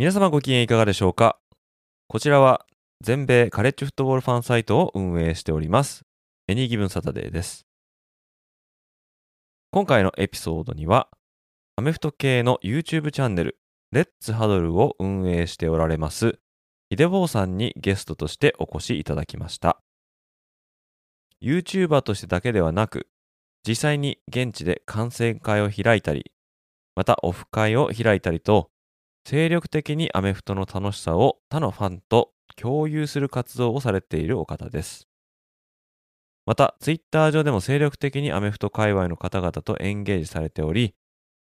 [0.00, 1.38] 皆様ご機嫌いかがでしょうか？
[2.08, 2.64] こちらは
[3.02, 6.06] 全米カレッジフットボールファンサイトを運営しております
[6.48, 7.66] エニーギブンサタデーです。
[9.72, 11.10] 今回のエピソードには
[11.76, 13.58] アメフト系の YouTube チャンネル
[13.92, 16.38] レッツハドルを運営しておられます
[16.88, 19.82] ヒデボーさんにゲストとしてお越しいただきました。
[21.42, 23.06] YouTuber としてだけではなく
[23.68, 26.32] 実際に現地で観戦会を開いたり
[26.96, 28.69] またオフ会を開いたりと
[29.24, 35.06] 精力的にアメフトの楽しさを他のファンと共有する活動をされているお方です。
[36.46, 40.94] また、ツイッター上でも精力的にアメフト界隈の方々とエンゲージされており、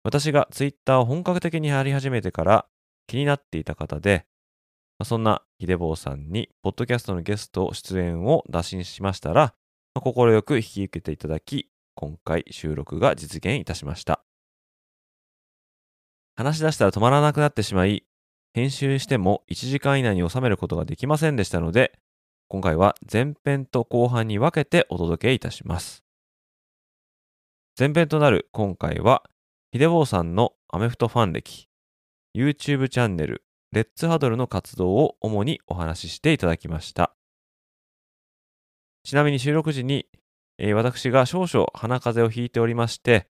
[0.02, 2.66] 私がツイッターを本格的にやり始めてから
[3.06, 4.26] 気になっていた方で、
[5.04, 9.54] そんなヒデボーさんに、ポッドキャストのゲスト出演を打診しましたら、
[9.94, 14.24] 快く引き受けていただき、今回収録が実現いたしました。
[16.40, 18.02] 話し出したら止まらなくなってしまい、
[18.54, 21.98] 編集しても1時間以内に収めることができませんでしたので、
[22.48, 26.02] 今回は前編と後半に分けてお届けいたします。
[27.78, 29.22] 前編となる今回は、
[29.72, 31.68] ヒデボーさんのアメフトファン歴、
[32.34, 37.14] YouTube チャンネル、レッツハドルの活動を主にお話ししていただきました。
[39.04, 40.06] ちなみに収録時に、
[40.56, 43.26] えー、私が少々鼻風邪をひいておりまして、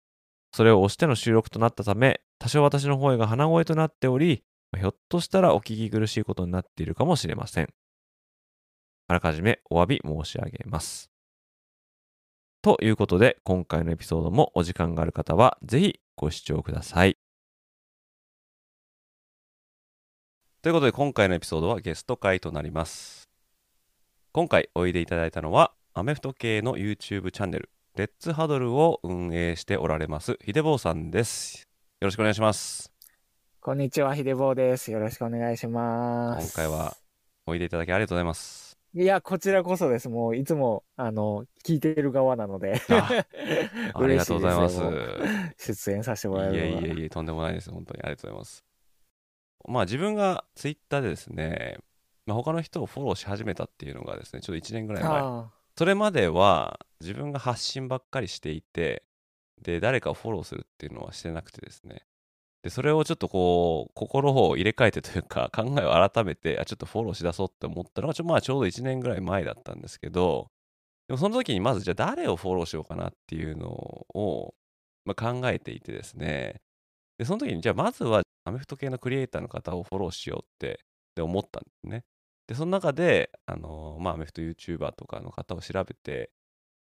[0.52, 4.44] それを押しての収録となったため、多少私の声が鼻声となっており、
[4.76, 7.68] ひょっとしたらお聞き苦しいことになっているかもしれません。
[9.08, 11.10] あらかじめお詫び申し上げます。
[12.60, 17.16] ということで、今回のエピソードもお時間がある方は、ぜひご視聴ください。
[20.60, 23.30] ということで、今回のエピソードはゲスト会となります。
[24.32, 31.67] 今回おいでいただいたのは、アメフト系の YouTube チャンネル、レッツハドルを運営しておられます、ヒデボーさんです。
[32.00, 32.92] よろしくお願いします。
[33.60, 34.92] こんにちは、ヒデボーです。
[34.92, 36.54] よろしくお願いします。
[36.54, 36.96] 今回は
[37.44, 38.78] おいでいただきありがとうございます。
[38.94, 40.08] いや、こちらこそです。
[40.08, 43.10] もういつも、あの、聞いている側なのであ。
[43.98, 44.80] ありがとうございます。
[45.58, 47.68] 出演させてもらえるいえいえいえ、とんでもないです。
[47.72, 48.64] 本当にありがとうございます。
[49.66, 51.78] まあ自分がツイッターでですね、
[52.26, 55.22] まあ、他の人をフォローし始めたっていうのがですね、ちょっと1年ぐらい前。
[55.76, 59.02] それまでは自分が発信ばっかりしていて、
[59.62, 62.04] で、誰かをフォローするっていうのはしてなくてですね。
[62.62, 70.50] で、それをちょっとこう、心を入れ替えてというか、 考えを改めて、あ、ちょっとフォローしだそうって思ったのが、ちょ,、まあ、ちょうど1年ぐらい前だったんですけど、
[71.08, 74.54] でもその時にまずじゃあ誰をフォローしようかなっていうのを、
[75.04, 76.60] まあ、考えていてですね。
[77.18, 80.80] で、その時にじゃあまずはアメフト系のクリエイターの方をフォローしようって
[81.14, 82.04] で思ったんですね。
[82.46, 86.30] で、その中で、あのまあ、アメフト YouTuber とかの方を調べて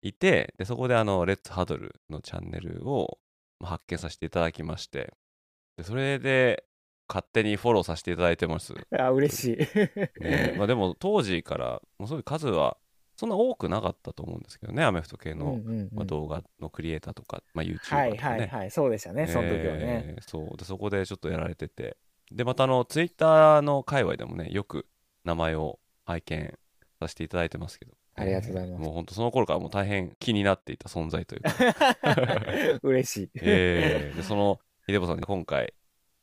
[0.04, 3.18] いて、で、そこであの、レッツハドルのチャンネルを
[3.64, 5.14] 発見させていただきまして、
[5.78, 6.66] でそれで
[7.08, 8.74] 勝手にフォローさせていただいてます。
[8.98, 9.58] あ、嬉しい。
[10.22, 12.78] ね、まあでも当時からもうそういう数は
[13.16, 20.16] そんな多くなかったと思うんですけどね、アメフト系の、うんうんうん、まあ、動画のクリエイターとか、まあ、YouTuber とか、ね、はいはいはい、そうでしたね、その時はね。
[20.22, 21.98] そうでそこでちょっとやられてて、
[22.32, 24.88] で、またあの、ツイッターの界隈でもね、よく
[25.24, 26.58] 名前を拝見
[27.00, 28.82] させていただいてますけど、ありがとうございます。
[28.82, 31.52] もう本当その頃からもう大変気になっていた存在というか。
[32.84, 33.30] 嬉しい。
[33.36, 35.74] えー、でその秀坊さんに今回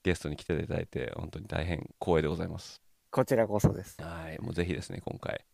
[0.02, 2.80] ゲストに来ていただいて本当に大変光栄でございます。
[3.10, 3.96] こちらこそです。
[4.00, 5.44] はい、もうぜひですね今回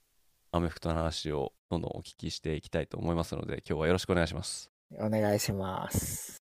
[0.52, 4.70] アメフトの話をどんどんお聞きしていきたいと思いますので今日はよろしくお願いします。
[4.98, 6.42] お願いします。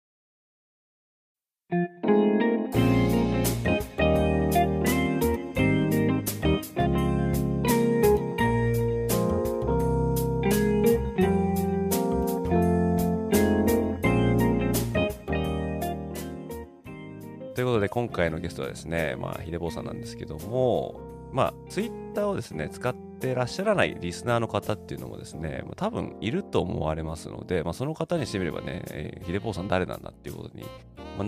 [17.58, 21.02] ということで今回のゲストはですね、まあ、ひでぼうさんなんですけども、
[21.34, 30.68] まあ、ツイッターをですね、使ってらっしゃらないリスナーの方っていうのもですね、多分いると思われますので、まあ、その方にしてみればね、えー、ひでぼうさん誰なんだっていうことに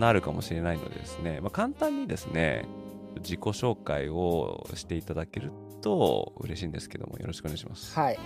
[0.00, 2.64] なるかもしれないのでですね、まあ、簡単にですね、
[3.16, 5.50] 自己紹介をしていただける
[5.80, 7.92] と嬉しいんですけども、よろしくお願いします。
[7.98, 8.18] はい。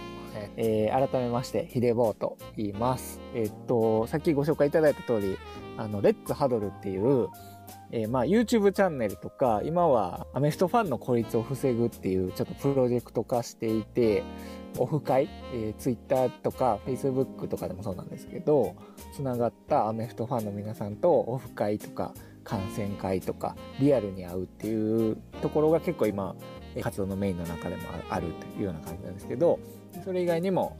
[0.59, 3.19] えー、改めまして、ヒデボーと言います。
[3.35, 5.39] えー、っと、さっきご紹介いただいた通り、
[5.79, 7.29] あの、レッツハドルっていう、
[7.91, 14.23] えー、まあ YouTube チャンネルとか、今はアメフトファンの孤立を防ぐっていうちょっとプロジェクト化していて、
[14.79, 18.75] オフ会、えー、Twitter とか Facebook とかでもそうなんですけど、
[19.15, 22.13] つながったアメフトファンの皆さんとオフ会とか
[22.43, 26.35] 観戦会とかリアルに会うっていうところが結構今
[26.81, 29.61] 活動のメインの中でもあるというような感じなんですけど、
[30.05, 30.77] それ以外にも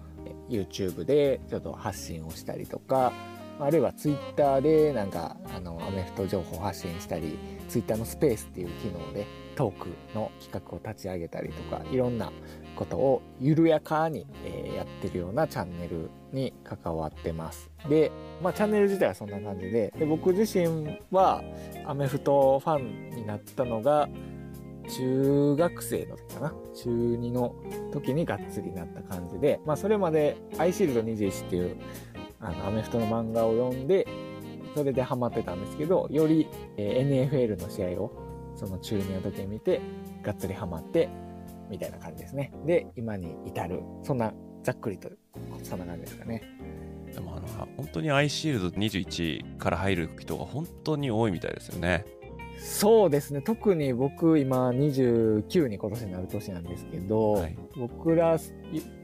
[0.49, 3.13] YouTube でちょっと発信をしたりとか、
[3.61, 12.33] あるいは Twitter でなんかあのアメフト情報発信したり Twitter のスペースっていう機能でトークの企画を立ち上げたりとかいろんな
[12.75, 17.71] ことを緩やかに、えー、やってるようなチャンネルに関わってます。
[17.89, 18.11] で、
[18.43, 21.43] まあチャンネル自体はそんな感じで、で僕自身は
[21.87, 24.09] アメフトファンになったのが
[24.89, 26.55] 中学生の時かな？
[26.75, 27.55] 中2の
[27.93, 31.77] 時にがっつりなった感じで、まあそれまでアイシールド21っていう
[32.45, 34.07] あのアメフトの漫画を読んで、
[34.77, 36.47] それでハマってたんですけど、より、
[36.77, 38.13] えー、NFL の試合を
[38.55, 39.81] その中2の時に見て、
[40.23, 41.09] がっつりハマって、
[41.71, 42.53] みたいな感じですね。
[42.67, 43.83] で、今に至る。
[44.03, 44.33] そんな、
[44.63, 45.11] ざっくりと、
[45.63, 46.43] そんな感じですかね。
[47.13, 52.05] でもあの、本当にアイシールド21から入る人が本当に多いみたいですよね。
[52.65, 53.43] そうですね。
[53.43, 58.39] 特に僕今29に今年になる年なんですけど、はい、僕ら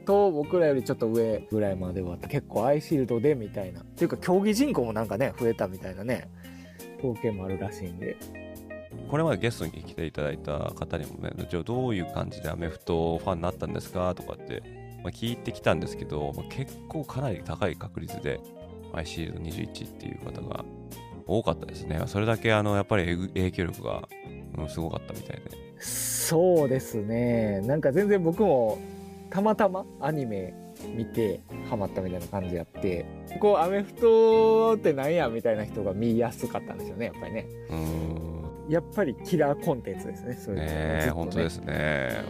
[0.03, 3.81] と僕らよりちょっと上ぐらいまでは結構アイシールドでみたいな。
[3.81, 6.27] っていうか競技人口もなんかね、増えたみたいなね、
[6.97, 8.17] 統計もあるらしいんで。
[9.11, 14.63] これまでゲストに来ていただいた方にもね、じゃあどういう感じでアメフトファンになったんですかとかって、
[15.03, 18.39] まあ、聞いてきたんですけど、まあ、結構かなり高い確率で
[18.91, 20.65] アイシールド21っていう方が
[21.25, 22.01] 多かったですね。
[22.07, 24.07] それだけあのやっぱり影響力が、
[24.57, 25.41] うん、すごかったみたいで。
[25.79, 27.61] そうですね。
[27.61, 28.79] なんか全然僕も
[29.29, 30.53] たまたまアニメ
[30.95, 33.05] 見てハマったみたいな感じやって
[33.39, 37.47] こうアメフトってなんやみたいな人が見やすかったんですよねやっぱりね。
[37.69, 38.31] うん
[38.69, 40.33] やっぱりキラーコンテンツですね。
[40.35, 42.23] そういうねね本当ですね。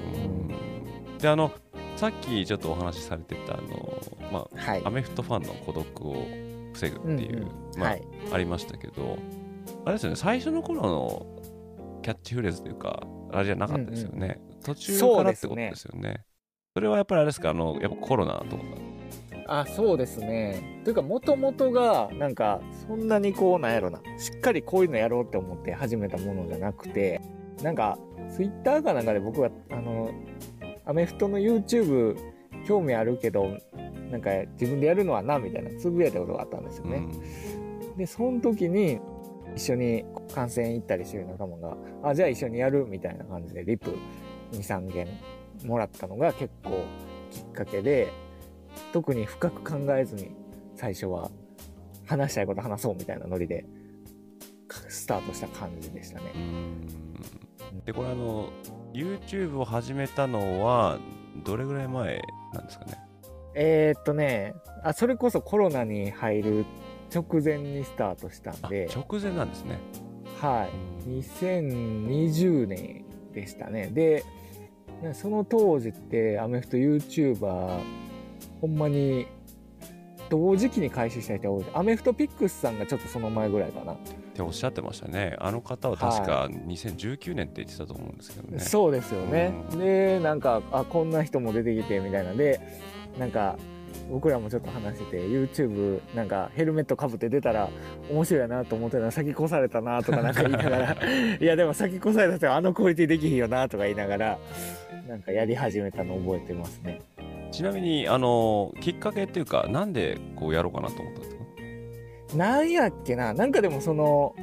[1.12, 1.52] うん、であの
[1.96, 4.02] さっきちょっとお話しされてたあの、
[4.32, 6.26] まあ、はい、アメフトファンの孤独を
[6.74, 7.48] 防ぐっていう、
[7.78, 8.04] まあ、はい、
[8.34, 9.18] ありましたけど
[9.86, 11.26] あれですよね最初の頃の
[12.02, 16.26] キャッチフレーズというかあれじゃなかったですよね、うんうん、途中からってことですよね。
[16.74, 17.50] それはやっぱりあれですか？
[17.50, 18.64] あのやっぱコロナとか。
[19.48, 20.82] あそうですね。
[20.86, 24.00] というかもともとがなんかそんなにこうなんやろな。
[24.18, 27.20] しっかりこういうのやろうって思って始めたものじゃなくて
[27.62, 27.98] なんか
[28.34, 30.12] ツイッターかなんかで僕はあの
[30.86, 32.16] アメフトの YouTube
[32.66, 33.58] 興味あるけど
[34.10, 37.06] なんか自分でやるのはなみたいなつぶやいたことがあったんですよね。
[37.92, 39.00] うん、でその時に
[39.56, 43.94] 一緒に観戦行ったりしてる仲間が「あじゃあ一緒にやる」みたいな感じでリプ
[44.54, 45.08] 23件
[45.66, 46.84] もらったのが結構
[47.30, 48.08] きっかけで
[48.94, 50.32] 特に深く考えずに
[50.76, 51.30] 最初は
[52.06, 53.66] 話したいこと話そうみたいなノリで
[54.90, 56.26] スタートした感じでしたね。
[57.86, 58.50] でこれあの
[58.94, 61.00] YouTube を始めたのは
[61.46, 62.22] どれぐらい前
[62.54, 62.98] なんですかね？
[63.54, 64.54] えー、っとね
[64.84, 66.66] あそれこそコロナに入る
[67.14, 68.90] 直前にスタートしたんで。
[68.94, 69.80] 直前なんですね。
[70.40, 70.68] は
[71.06, 71.10] い。
[71.10, 73.88] 2020年でしたね。
[73.88, 74.24] で
[75.14, 77.80] その当時ってアメフト YouTuber
[78.62, 79.26] ほんまに
[80.30, 81.66] 同時期に開始した人が多い。
[81.74, 83.94] アメフトピックスさんがちょっとその前ぐらいかな。
[83.94, 83.98] っ
[84.34, 85.36] ておっしゃってましたね。
[85.40, 92.62] あの方は確か2019年って言ってたと思うんですけどね、はい、そうですよね、うん、でなんかあこんな人も出てきてみたいなで
[93.20, 93.58] なんか
[94.10, 97.70] 僕らもちょっと話してて YouTube なんかヘルメットかぶって出たら
[98.10, 100.98] 面白いなと思ってたら先越されたなとかなんか言いながら。
[101.40, 104.40] いやでも先越された人あのクオリティできひんよなとか言いながら
[105.08, 107.00] なんかやり始めたの覚えてますね。
[107.52, 112.38] ちなみにあのきっかけっていうかなんでこうやろうかなと思ったんですか？
[112.38, 114.36] なんやっけななんかでもその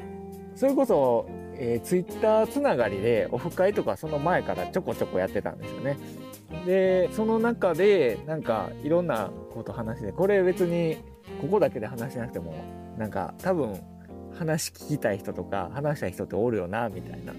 [0.55, 5.97] それこそ、えー、ツイッターつながりでオフ会とかその前からちょこちょこやってたんですよね
[6.67, 10.97] でその中でなんかいろんなこと話してこれ別に
[11.40, 12.55] ここだけで話しなくても
[12.97, 13.78] なんか多分
[14.35, 17.35] 話聞きたい人とか話したい人っておるよなみたいな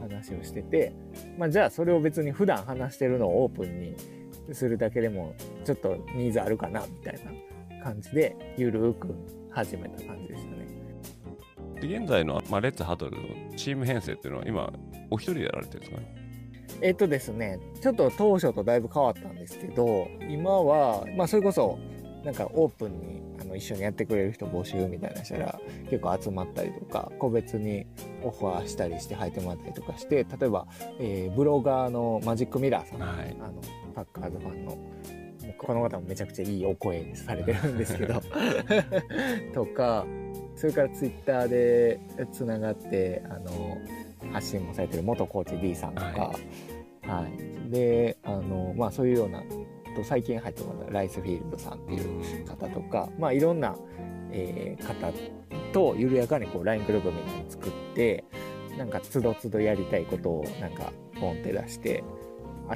[0.00, 0.92] 話をしてて、
[1.38, 3.94] まあ、じゃあそれを別に普段話してるのをオープンに
[4.52, 7.20] するだけでもちょっとニーズあるかなみたい
[7.78, 9.14] な感じでゆるく
[9.50, 10.60] 始めた感じでしたね。
[11.82, 13.22] 現在の、まあ、レッツハトルの
[13.56, 14.72] チーム編成っていうのは今
[15.10, 16.19] お一人でやられてるんですかね？
[16.82, 21.78] えっとですね、ちょっと当初とだいぶ変わったんですけど、今は、まあそれこそ、
[22.24, 25.58] なんかオープンにあの一緒にやってくれる人募集みたいなしたら
[25.88, 27.86] 結構集まったりとか個別に
[28.22, 30.66] オファーしたりして入ってもらったりとかして例えば、
[30.98, 33.54] えー、ブロガーのマジックミラーさん、はい、あの
[33.94, 34.78] パッカーズファンの
[35.56, 38.20] この方もめちゃくちゃいいお声されてるんですけど
[39.54, 40.06] とか
[40.54, 42.00] それからツイッターで
[42.32, 43.78] つながってあの
[44.32, 46.12] 発信もされてる元コーチ D さんとか、は
[47.04, 49.42] い、はい、であの、まあ、そういうような
[49.96, 53.76] と最近入ってもらったライスフィールドさんっていう方とか、まあ、いろんな、
[54.30, 55.12] えー、方
[55.72, 58.24] と緩やかにこう LINE グループみたいなの作って
[58.78, 62.04] なんかつどつどやりたいことをなんかポンって出して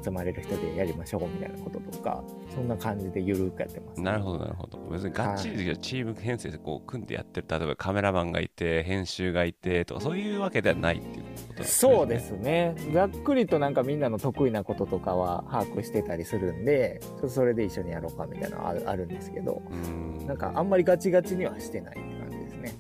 [0.02, 2.22] 集まれる人でやりましょうみたいなこととか
[2.54, 4.78] そんな感じでゆるくやってます、ね、なるほどなるほど。
[4.90, 11.94] 別にがっちりチーム編成でこう組んでやってる例えばカメラマンがいて編集がいてとかそういうわけではないっていうことですね。
[11.94, 12.74] そうですね。
[12.92, 20.26] ざっくりとなんかみんなの得意なこととかは把握してたりするんでそれで一緒にやろうかみたいなのはあるんですけどん。
[20.26, 22.74] なんかあんまりガチガチにはしてないって感じですね。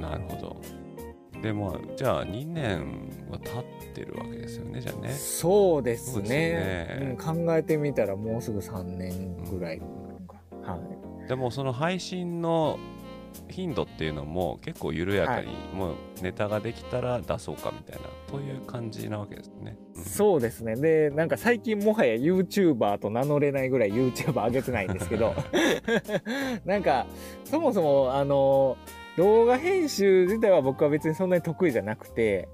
[0.00, 0.79] なるほど
[1.42, 5.10] でもじゃあ2年は経ってるわけですよねじゃあね。
[5.10, 9.82] そうですね、ね、うん、考えてみたらもうすぐ3年ぐらい、う
[10.56, 10.78] ん、は
[11.24, 12.78] い、でもその配信の
[13.48, 20.76] 頻度っていうのも結構緩やかに、はい、もうネタができたら出そうかみたいなそういう感じなわけですね、うん、そうですね。
[20.76, 25.34] でなんか最近もはや YouTuber と名乗れないぐらい YouTuber 上げてないんですけど。
[26.66, 27.06] なんか
[27.44, 32.48] そもそもあのー動画編集自体は僕は別にそんなに得意じゃなくて、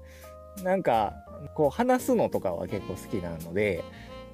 [0.63, 1.13] なんか、
[1.53, 3.83] こう話すのとかは結構好きなので、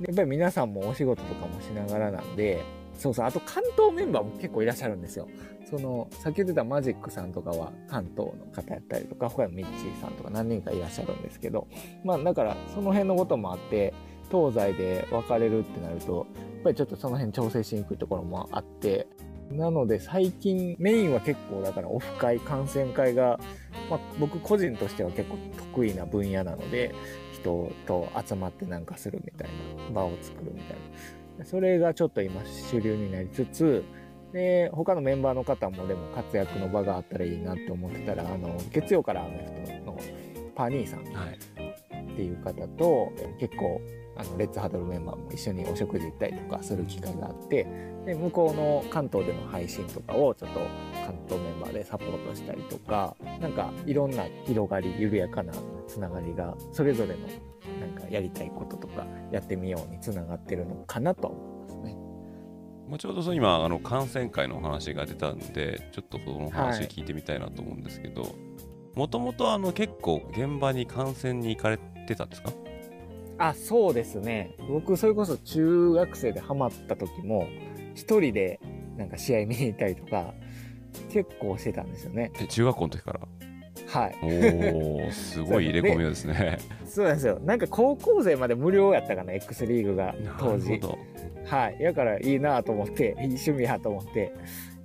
[0.01, 2.63] やっぱり皆さんもお仕事とかもしながらなんで、
[2.97, 5.27] そうそう、あと関東メンバーも結構いらっしゃるんですよ。
[5.69, 11.67] その、さっき言ってたマジックさんとかは関東の方やったりとか、他にもミッチーさんとか何人かいらっしゃるんですけど、
[12.03, 13.93] まあだからその辺のこともあって、
[14.31, 19.07] 東西で分かれるってなると、やっぱりちょっとその辺調整しにくいところもあって、
[19.51, 23.39] なので最近メインは結構だからオフ会、観戦会が、
[23.89, 25.37] まあ、僕個人としては結構
[25.73, 26.93] 得意な分野なので、
[27.33, 29.49] 人と集まってなんかするみたい
[29.89, 30.77] な、場を作るみたい
[31.37, 31.45] な。
[31.45, 33.83] それがちょっと今主流になりつつ、
[34.31, 39.99] で、他のメンバーの方もでも活躍の場があったらいいなって思ってたら、あの、月曜からアメフトの
[40.55, 43.81] パニーさんっていう方と、はい、結構
[44.15, 47.65] あのレッツハドルメンバーも一緒にお食事行ったりとかする機会があって
[48.05, 50.59] で向こうの関東での配信とかをちょっと
[51.05, 55.53] 関東メンバーでサポートしたりとかなんかいろんな広がり緩やかな
[55.87, 57.19] つながりがそれぞれの
[57.79, 61.93] なんかやりたいこととかやってみようにつながってるのかなと思いますね。
[62.87, 68.35] もうちょうど今あの感染会の話が出たんでちょっとその話聞いてみたいなと思うんですけど
[68.95, 72.51] もともと結構現場に観戦に行かれてたんですか？
[73.37, 74.55] あ、そうですね。
[74.69, 77.47] 僕、それこそ中学生でハマった時も、
[77.95, 78.59] 一人で
[78.97, 80.33] なんか試合見に行ったりとか、
[81.09, 82.31] 結構してたんですよね。
[82.39, 83.19] え、中学校の時から？
[83.87, 84.15] はい。
[84.21, 87.39] おお、すごい入れ込みですねそうなんですよ。
[87.43, 90.79] なんか高校生まで無料やったかな、X リーグが当時。
[91.45, 91.77] はい。
[91.79, 94.31] やからいいなと思って、いい趣味やと思って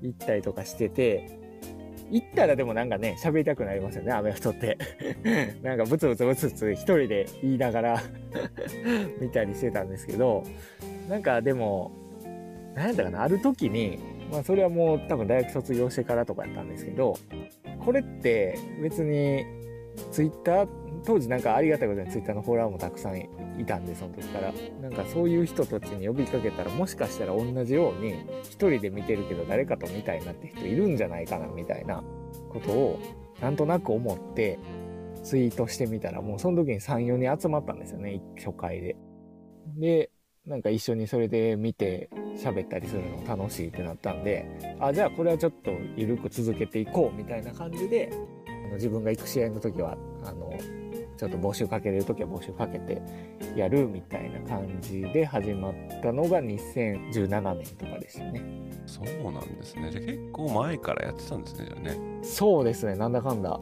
[0.02, 1.37] 行ったりとかしてて、
[2.10, 4.78] 行ったらでもなんかね、喋りたくなりますよね、アメフトって。
[5.62, 8.02] なんかブツブツブツブツ一人で言いながら
[9.20, 10.44] 見たりしてたんですけど、
[11.08, 11.92] なんかでも、
[12.74, 13.98] 何やったかな、ある時に、
[14.30, 17.14] まあそれはもう多分大学卒業してからとかやったんですけど、
[17.84, 19.44] これって別に
[20.10, 24.52] ツイッター当時なんかありがたいことにツイッターのフォロワーもたくさんいたんで、その時から。
[24.80, 32.02] なんかそういう人たちに呼びかけたら、もしかしたら同じように、一人で見てるけど誰かと見たいなって人いるんじゃないかな、みたいな
[32.50, 32.98] ことを、
[33.40, 34.58] なんとなく思って、
[35.22, 38.96] ツイートしてみたら、もうその時に3、4人集まったんですよね、初回で。
[39.76, 40.10] で、
[40.46, 42.08] なんか一緒にそれで見て
[42.42, 44.46] 喋ったりするの楽しいってなったんで、
[44.80, 48.10] あ、じゃあこれはちょっと緩く続けていこうみたいな感じで、
[48.72, 50.50] 自分が行く試合の時は、あの、
[51.18, 53.02] ちょっと募集かけれる時は募集かけて
[53.56, 58.42] やるみたいな感じで始まったのが2017年とかでしたね。
[58.86, 59.90] そうなんですね。
[59.90, 61.98] じゃあ結構前からやってたんですね、じゃあね。
[62.22, 63.50] そうですね、なんだかんだ。
[63.50, 63.58] は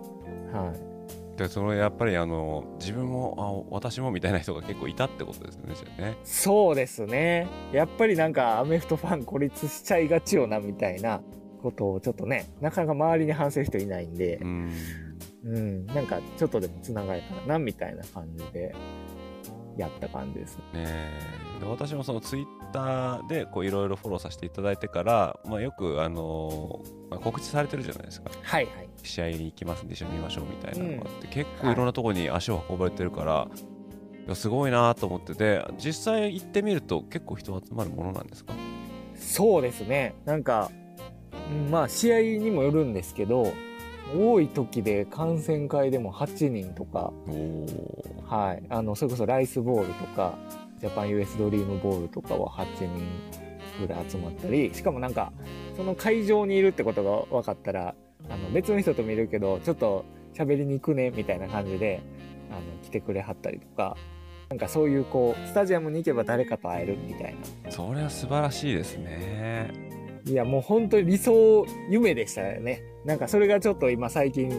[0.75, 0.97] い。
[1.37, 11.21] でそのやっぱりあの自分もあ私もみたいな人が結構いたってことですねねそうですねやっぱりなんかアメフトファン孤立しちゃいがちよなみたいな
[11.63, 14.73] ことをちょっとねなかなか周りに反省る人いないんでうん
[15.47, 18.75] うん、なんかちょっとでも繋がれたらな、みたいな感じで
[19.77, 20.85] やった感じですね。
[20.85, 21.11] ね
[21.61, 28.31] で私もそのツイッターでいろいろフォローさせていただいてから、まあ、よく、あのー、まあ、告知されてるじゃないですか。
[28.43, 28.89] はいはい。
[29.03, 33.49] 試合に行きますんで一緒に見ましょうみたいなのがあって、うん、結構いろんなところに足を運ばれてるから、は
[34.29, 38.53] い、すごいなと思ってて実際行ってみると結構人集まるものなんですか？
[39.15, 40.15] そうですね。
[40.25, 40.71] なんか、
[41.71, 43.53] まあ試合にもよるんですけど、
[44.15, 47.13] 多い時で観戦会でも8人とか、
[48.25, 50.39] はい、あのそれこそライスボールとか
[50.81, 52.89] ジャパン US ドリームボールとかは8人
[53.81, 55.33] ぐらい集まったりしかもなんか
[55.77, 57.95] その会場にいるってことが分かったら
[58.29, 62.03] あの別の人と見るけどちょっと喋りに行くねみたいな感じで
[62.51, 63.97] あの来てくれはったりとか
[64.49, 67.35] なんかそういうこうスタジアムに行けば誰かと会えるみたい
[67.65, 67.71] な。
[67.73, 69.96] それは素晴らしいですね
[70.27, 72.83] いやもう本当に理想夢でしたよね。
[73.05, 74.51] なんかそれがちょっと今最近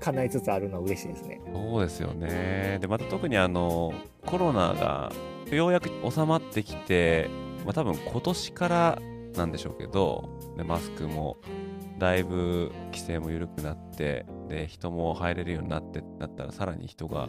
[0.00, 1.40] 叶いつつあるのは嬉しいですね。
[1.52, 2.78] そうですよね。
[2.80, 3.94] でまた特にあの
[4.26, 5.12] コロナが
[5.50, 7.28] ようやく収まってきて、
[7.64, 8.98] まあ、多分今年から
[9.36, 11.36] なんでしょうけどでマスクも
[11.98, 17.28] だいぶ規制も緩くなってで人も入れるようになってなったらさらに人が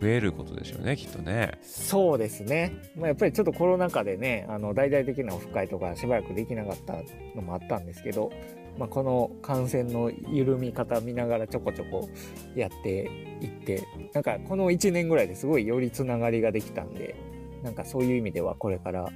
[0.00, 1.58] 増えることでしょうねきっとね。
[1.62, 6.94] そうですね、まあ、やっぱりちょっとコロナ禍でねあの大々的なオフ会とかしばらくできなかった
[7.34, 8.32] のもあったんですけど、
[8.78, 12.08] まあ、この感染の緩み方見ながらちょこちょこ
[12.54, 13.10] やって
[13.40, 17.14] いってなんかこの1年ぐらいですごいよりつながりができたんで
[17.62, 19.08] なんかそういう意味ではこれから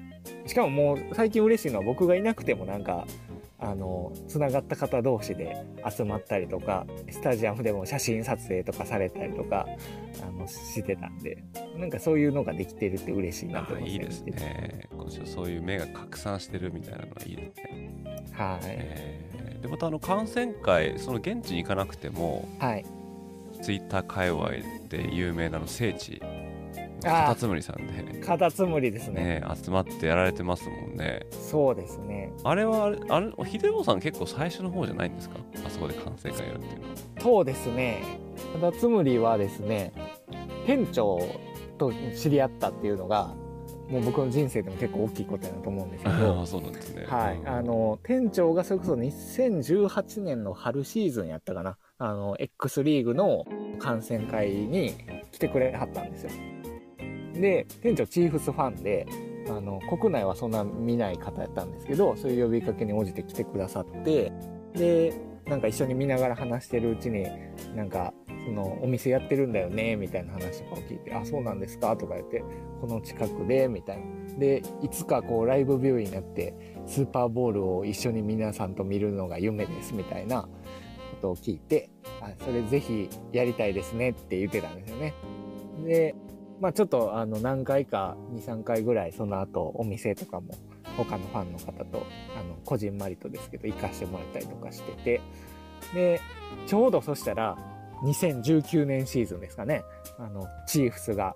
[0.46, 3.06] しかももう最近嬉しいのは僕がいなくてもなんか
[3.62, 5.54] あのつながった方同士で
[5.88, 9.66] 集まったりとかスタジアムでも写真撮影とかされたりとか
[10.22, 11.44] あのしてたんで
[11.76, 14.88] なんかそういうのができてるって嬉しいなと思いますいいですね。
[15.26, 18.24] そういう目が拡散してるみたいなのはいいですね。
[18.32, 22.84] はい、えー、でまたあの観戦会その現地に行かなくても、はい、
[23.60, 24.50] ツイッター界隈
[24.88, 26.22] で有名なの聖地
[27.02, 28.20] カタツムリさんで。
[28.20, 31.26] カタツムリですね、ね、集まってやられてますもんね。
[31.30, 32.32] そうですね。
[32.44, 35.36] あれはあれ秀夫さん結構最初の方じゃないんですか？
[35.66, 36.94] あそこで完成会やるっていうのは。
[37.20, 38.02] そうですね。
[38.54, 39.92] カタツムリはですね
[40.66, 41.20] 店長
[41.78, 43.34] と知り合ったっていうのが
[43.88, 46.44] もう僕の人生でも結構大きいことやなと思うんですけど。
[46.46, 51.76] そうなんですね、はい、あの店長がそれこそ2018年の春シーズンやったかな。
[52.02, 53.44] あの X リーグの
[53.78, 54.94] 観戦会に
[55.32, 56.30] 来てくれはったんですよ
[57.34, 59.06] で店長チーフスファンで
[59.48, 64.32] あの国内はそんな見ない方やったんですけどそういう呼びかけに応じて来てくださって
[64.74, 65.12] で
[65.46, 67.26] なんか一緒に見ながら話してるうちに
[67.74, 68.12] なんか
[68.46, 72.42] そのお店やってるんだよねみたいな話とかを聞いて「あそうなんですか」とか言って
[72.80, 74.20] 「この近くで」みたいな。
[74.38, 76.54] でいつかこうライブビューになって
[76.86, 80.48] スーパーボールを一緒に皆さんと見るのが夢ですみたいなこ
[81.20, 81.90] とを聞いて
[82.22, 85.14] 「あそれぜひやりたいですね」って言ってたんですよね。
[85.84, 86.14] で
[86.60, 90.54] まあちょっとあの何回か2、3回ぐらいその後お店とかも
[90.96, 92.06] 他のファンの方と
[92.38, 95.20] あのこじんまりとですけど行かしてもらったりとかしてて
[95.94, 96.20] で
[96.66, 97.56] ちょうどそしたら
[98.04, 99.82] 2019年シーズンですかね。
[100.18, 101.34] あのチーフスが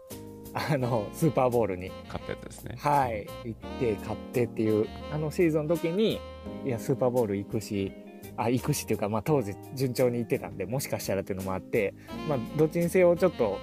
[0.55, 2.77] あのスーパーボールに勝ったやつですね。
[2.79, 6.21] はい行って勝ってっていうあのシーズンの時に
[6.65, 7.93] いやスーパーボール行くし
[8.37, 11.95] あ行くしっていうか、まあ、当時順調に行ってたんでもしかしたらっていうのもあって、
[12.29, 13.59] まあ、どっちにせよちょっと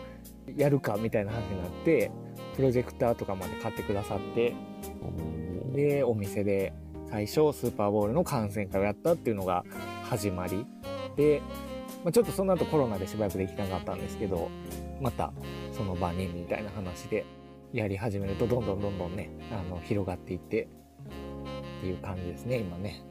[0.58, 2.12] やるかみたいな話になって
[2.56, 4.54] プロジェクターとかまで買ってくださって
[5.74, 6.74] でお店で
[7.10, 9.64] 最初スーパーボールの観戦会をやったっていうのが
[10.04, 10.66] 始まり
[11.16, 11.42] で、
[12.04, 14.50] まあ、ちょっとその後コロナでしばらくできなかったんですけど
[15.02, 15.34] また
[15.74, 17.26] その場にみたいな話で
[17.74, 20.68] やり始めるとどんどんどんどんねあの広がっていって
[21.80, 23.02] っていう感じですね今ね。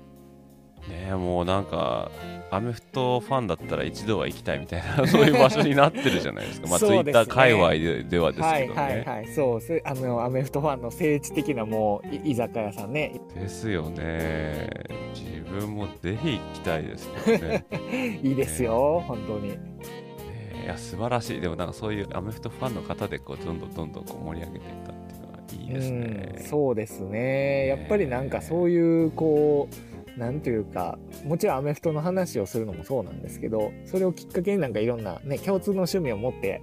[0.91, 2.11] ねもうなんか
[2.51, 6.69] アメフトファンだったら一度は行きたいみたいな そういう場所になってるじゃないですか。
[6.69, 8.81] まあツイッター界隈でではですけどね。
[8.81, 9.27] はいはいはい。
[9.29, 13.13] そうあのアメフトファンの聖地的なもう居酒屋さんね。
[13.35, 14.69] ですよね。
[15.15, 17.65] 自分もぜひ行きたいですよね。
[18.23, 19.51] いいですよ、ね、本当に。
[19.51, 21.41] いや素晴らしい。
[21.41, 27.67] でもなんかそういうアメフトファンの方でこうどんどんどんどんこう盛り上げていったっていうのはいいですね、うん、そうですね。
[27.69, 36.61] やっぱりなんかそういうこうなんというか、もちろんアメフトの話をするのもそうなんですけど、それをきっかけになんかいろんなね、共通の趣味を持って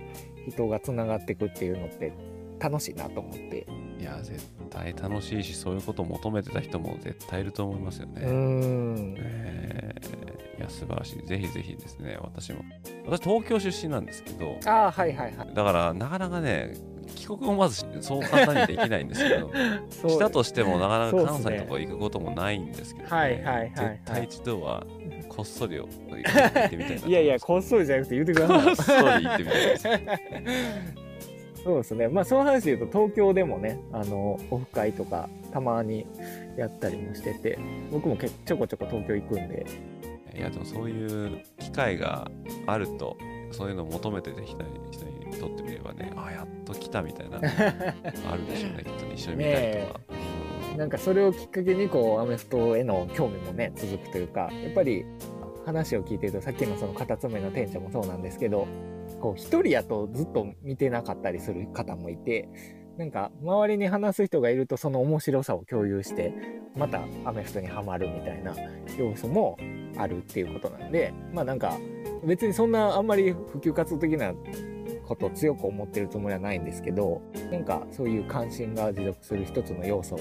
[0.48, 2.14] 人がつながっていくっていうのって
[2.60, 3.68] 楽しいなと思って。
[4.00, 8.22] いや、絶対楽しいし、そういうことを求めてた人も絶対いると思いますよね。
[8.26, 9.16] うん。
[9.18, 11.26] えー、いや、素晴らしい。
[11.26, 12.60] ぜひぜひですね、私も。
[13.06, 15.54] 私、東京出身なんですけど、ああ、はいはいはい。
[15.54, 16.74] だから、なかなかね、
[17.16, 19.52] 帰国もまずそう簡単にできないんですけど
[20.10, 24.86] したとしてもなかなか関西とか行くこともないんですけど、ね、はいはいはい、絶対一度は
[25.30, 25.88] こっそり行っ
[26.70, 28.66] てみたいないやいやこっそりじゃなくて言ってください。
[28.66, 29.88] こっそり行ってみたいです。
[31.64, 32.08] そうですね。
[32.08, 36.06] まあその話で言うと東京でもねあのオフ会とかたまに
[36.58, 37.60] やったりもしてて
[37.92, 39.66] 僕もけちょこちょこ東京行くんで。
[40.36, 42.30] いやでもそういう機会が
[42.68, 43.18] あると
[43.52, 44.58] そういうのを求めてた人
[45.38, 47.38] にとってみればねあやっと来たみたいな
[48.30, 50.00] あるでしょうねきっと一緒に見たりとか。
[50.78, 55.06] なんかそれをきっかけにこうアメフトへの興味もね続くというかやっぱり
[55.66, 58.68] 話を聞いてるとさっきのそのカタツムリの店長もそうなんですけど
[59.20, 62.48] こう一人やとずっと見てなかったりする方もいて
[62.98, 66.34] なんか周りに話す人がいるとその面白さを共有して
[66.76, 68.56] またアメフトにはまるみたいな
[68.98, 69.58] 要素も
[69.98, 71.78] あるっていうことなんでまあなんか
[72.24, 74.34] 別にそんなあんまり普及活動的な
[75.08, 80.20] ことを強く思ってるつもりはないんですけどなんかそういう関心が持続する一つの要素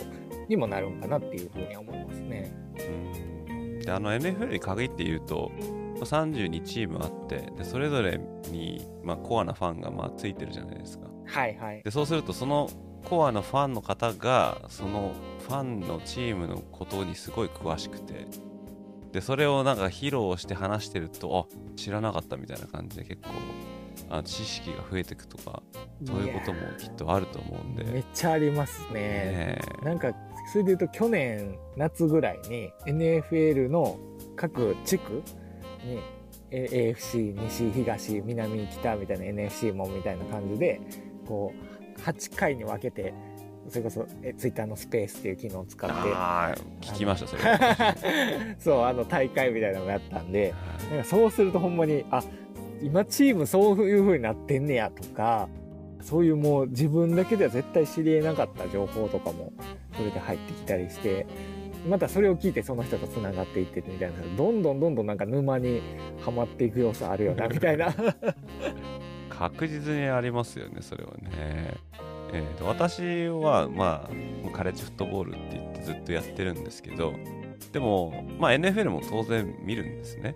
[0.49, 2.53] にもなるんかなっていうふうに思いますね。
[2.89, 5.53] うんであの NFL に限って言うと
[6.01, 8.21] 32チームあってでそれぞれ
[8.51, 11.07] に、まあ、コアなファンがまあついてるじゃないですか。
[11.25, 12.69] はいはい、でそうするとその
[13.05, 15.13] コアなファンの方がその
[15.47, 18.27] ファンのチームのことにすごい詳しくて
[19.13, 23.29] でそれをなんか披露して話してるとあ知らなかったみたいな感じで結構
[24.11, 25.63] あ知識が増えていくとか
[26.05, 27.85] そういうこともきっとあると思うんで。
[27.85, 29.01] めっちゃありますね。
[29.01, 30.13] ねなんか
[30.53, 33.99] それでいうと去年夏ぐらいに NFL の
[34.37, 35.23] 各地区
[35.85, 36.01] に
[36.51, 40.81] AFC 西東南北みたいな NFC もみたいな感じで
[41.27, 41.53] こ
[41.97, 43.13] う8回に分けて
[43.69, 45.97] それこそえツイッターのスペースっていう機能を使って
[46.87, 47.43] 聞きましたそれ
[48.59, 50.55] そうあの大会みたいなのをやったんで
[50.91, 52.23] なんかそうするとほんまにあ
[52.87, 55.49] 今チームそういう風になってんねやとか
[56.01, 59.53] そういうもう自分だけでは絶対知りえなかった情報とかも
[59.97, 61.27] それで入ってきたりして
[61.89, 64.17] またそれを聞いてその人とつながっていってみたいな。
[64.37, 65.83] どんどんどんどんなんか沼に
[66.21, 67.95] はまっていく要素あるよなみたいな。
[69.31, 71.75] 確実にありますよねそれはね。
[72.33, 77.15] えー、と私はまあカレッジフットボールって言ってずっとやってるんですけど
[77.73, 80.35] でも、まあ、NFL も当然見るんですね。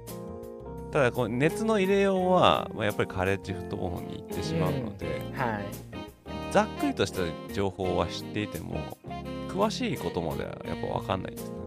[0.93, 5.65] ただこう熱の入れようは、まあ、やっぱりカレッジフットボールに行ってしまうので、うん、はい、
[6.53, 7.21] ざっくりとした
[7.53, 8.99] 情報は知っていても
[9.49, 11.61] 詳しいことまではやっぱ分かんないんですよね。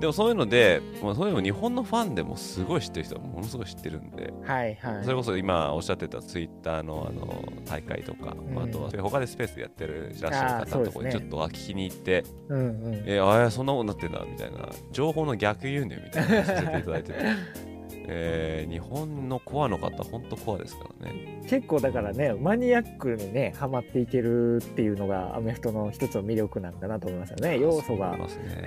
[0.00, 14.68] でもそういうので、まあ、そういうの日本のファンでもすごい知ってる人はものすごい知ってるんで、はいはい、それこそ今おっしゃってたツイッターのあの大会とか、うん、あとは他でスペースでやってるいらっしゃる方のところにちょっと聞きに行って、うんうん、えああそんなことになってんだみたいな。
[14.90, 17.18] 情報の逆輸入みたいなのさせていただいてて。
[18.08, 21.42] えー、日本のコアの方本当コアですからね。
[21.48, 27.58] 結構だからねマニアックにねハマっていけるっていうのがアメフトの一つの魅力なんだなと思いますよね。
[27.58, 28.16] 要素が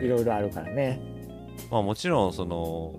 [0.02, 1.00] いろいろあるからね。
[1.72, 2.96] まあ、もちろんその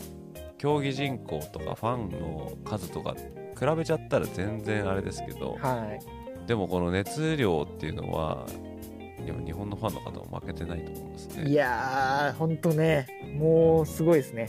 [0.59, 3.15] 競技人口とかファンの数とか
[3.59, 5.99] 比べちゃったら全然あれですけど、は
[6.45, 8.47] い、でもこの熱量っていうのは
[9.45, 11.51] 日本のファンの方も負けてないと思いますね。
[11.51, 13.07] いやーほんとね。
[13.39, 14.49] もうすごいですね。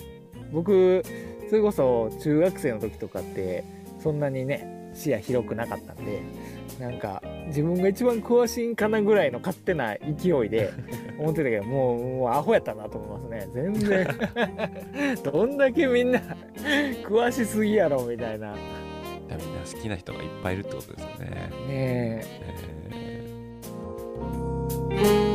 [0.51, 1.03] 僕
[1.49, 3.63] それこそ中学生の時とかって
[4.01, 6.21] そんなにね視野広くなかったんで
[6.79, 10.71] なんか自分が一番詳しいんかなぐらいの勝手な勢いで
[11.17, 13.47] 思ってたけどもうもうアホやったなと思いますね。
[13.53, 14.07] 全然。
[15.23, 16.21] どんだけみんな
[17.03, 18.55] 詳しすぎやろみたいな。
[19.29, 21.29] みんな好きな人がいっぱいいるってことですよね。
[21.29, 22.23] ねえ。
[24.91, 25.26] え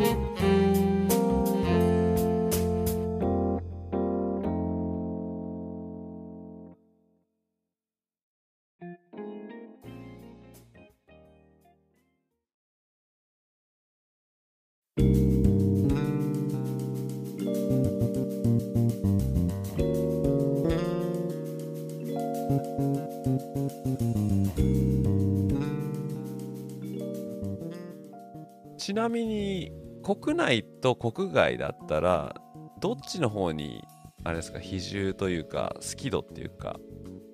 [28.93, 29.73] ちなみに
[30.05, 32.35] 国内と国外だったら
[32.79, 33.83] どっちの方に
[34.23, 36.77] あれですか比重というか好き度っていうか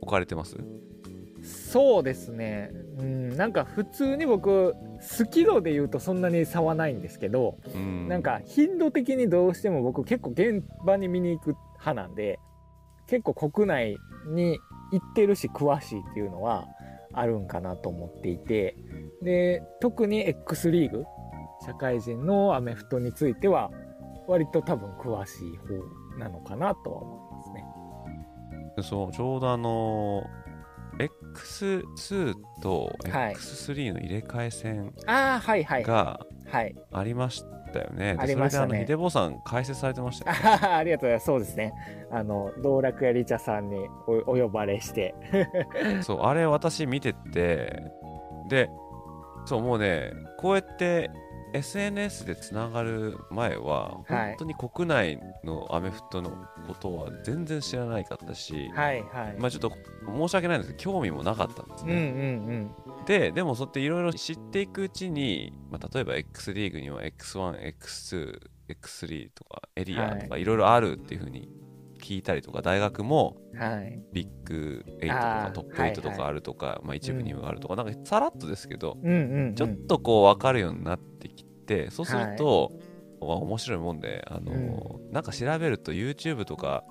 [0.00, 0.56] 置かれてます？
[1.42, 2.70] そうですね。
[2.98, 4.72] うんなんか普通に僕
[5.18, 12.38] 好き度で言うとそんなに差はないんですけど、うん、なんか頻度的にどうしても僕結構現場に見に行く派なんで
[13.08, 13.96] 結構国内
[14.28, 14.60] に
[14.92, 16.66] 行ってるし詳しいっていうのは
[17.12, 18.76] あるんかなと思っていて
[19.22, 21.04] で特に X リーグ
[21.64, 23.70] 社会人のアメフトについては
[24.26, 27.64] 割と多分詳しい方なのかなとは思いますね。
[28.82, 30.22] そうちょうどあの
[31.34, 34.92] X2 と X3 の入れ替え戦
[35.84, 36.26] が
[36.92, 38.16] ありましたよね。
[38.18, 38.80] ありましたね。
[38.80, 41.26] ヒデボさん解説されてましたよ、ね、ありがとうございます。
[41.26, 41.72] そうですね。
[42.10, 45.14] あの道楽屋リチャさんにお呼ばれして。
[46.02, 47.82] そうあれ私見てて
[48.48, 48.68] で
[49.44, 51.10] そうもうねこうやって
[51.52, 56.30] SNS でつながる前は、本当に国内のアメフトの
[56.66, 59.36] ことは全然知らないかったし、はいはい。
[59.38, 59.72] まあ、ちょっと
[60.06, 61.92] 申し訳ないんですけど興味もなかったんですね。
[61.92, 70.44] うんうんうん、ででもそうやっていろいろ知っていくうちに、まあ、例えば X リーグには X1、X2 X3 とかエリアとかい。
[70.44, 71.48] ろいろあるっていうふうに
[72.08, 73.36] 聞いたりとか大学も
[74.14, 78.96] ビッグ8とかトップ8とかあるとかまあ、一部にはあるとか、なんかさらっとですけど、
[79.54, 82.72] ちょっとこう分かるようになってきてそうすると、
[83.20, 86.84] 面白いもんであの、なんか調べると YouTube とか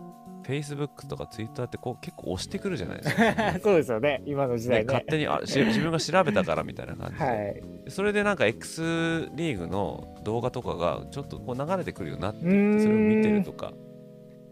[0.45, 3.59] Facebook とか Twitter ってこう結構押してくるじゃないですか。
[3.59, 4.21] そうですよね。
[4.27, 13.73] 今の時代ね、ね、勝手にあ自分が調べたからみたいな感じで、はい、それでなんか X リーグの動画とかがちょっとこう流れてくるようになってそれを見てるとか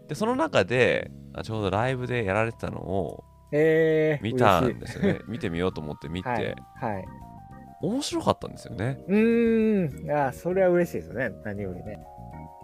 [0.08, 1.10] でその中で
[1.42, 3.24] ちょうどライブでやられてたのを
[4.22, 7.04] 見たんですよね、見てみようと思って見て、はい、はい。
[7.82, 8.98] 面白かったんですよね。
[9.06, 10.10] うん。
[10.10, 11.30] あそれは嬉しいですよね。
[11.44, 11.98] 何よりね。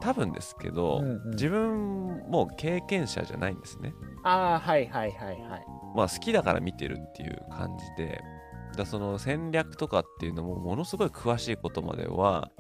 [0.01, 3.93] 多分ですけど、うんうん、自分も経験者じゃないんですね。
[4.25, 5.67] ああはいはいはいはい。
[5.95, 8.21] まあ好きだから見てるっていう感じで。
[8.77, 12.51] だその戦略とかっていうのもものすごい詳しいことまでは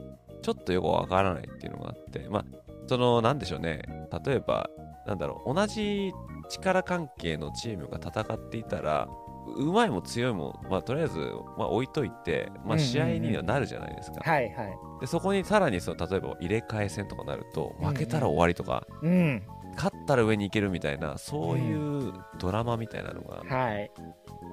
[0.42, 2.29] ちょっとよくわからないっていうのがあって。
[2.29, 2.45] まあ
[2.87, 3.83] そのなんでしょうね。
[4.25, 4.68] 例えば
[5.07, 6.12] なんだろう同じ
[6.49, 9.09] 力関係のチームが戦っていたら
[9.57, 11.18] うまいも強いも、まあ、とりあえず、
[11.59, 14.21] まあ、置いといて、まあ、試合にはなるじゃないですか。
[14.23, 19.42] はいはい、でそこにさらにその例えば入れ替え戦とかなると負けたら終わりとか、うん、うん、
[19.75, 23.90] 勝ったら上に行けるみたいなそういうドラマみたいなのが、うん、はい、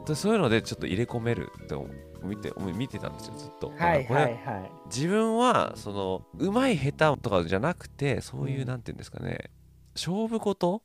[0.08, 1.76] でそういうのでちょっと入れ込めるって
[2.24, 3.74] 見て見てたんですよずっと。
[3.78, 9.52] はいはいはい、自分はそのうまい下手とかじゃなくてそういう、うん、なんていうんですかね
[9.96, 10.82] 勝負事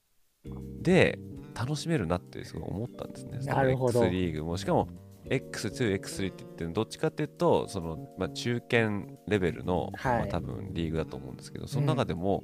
[0.81, 1.18] で
[1.55, 3.38] 楽しめるなってすごい思ったんですね。
[3.38, 4.01] なるほど。
[4.01, 4.88] X リーグもしかも
[5.29, 12.42] X2、X3 って言ってどっちかっていうとその、まあ、中堅レベルの、はい、まあ、多分リーグだと思うんですけどその中でも、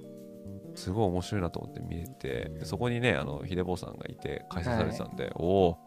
[0.74, 5.78] すごい面白いなと思って見えてそこにねあの秀坊さんがいて解説されてたんで、はい、おお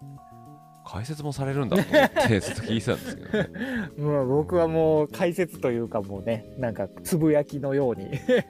[0.86, 3.50] 解説もされるんだと思って聞いてたんですけどね。
[3.98, 8.10] まあ僕はもう解説というかもうねなんかつぶやきのように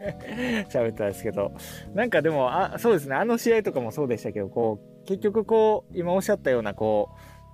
[0.69, 1.51] 喋ってたんですけど。
[1.93, 3.15] なんかでもあそうですね。
[3.15, 7.09] あの試合とかもそうでしたけどこう結局こう今おっしゃったようなこ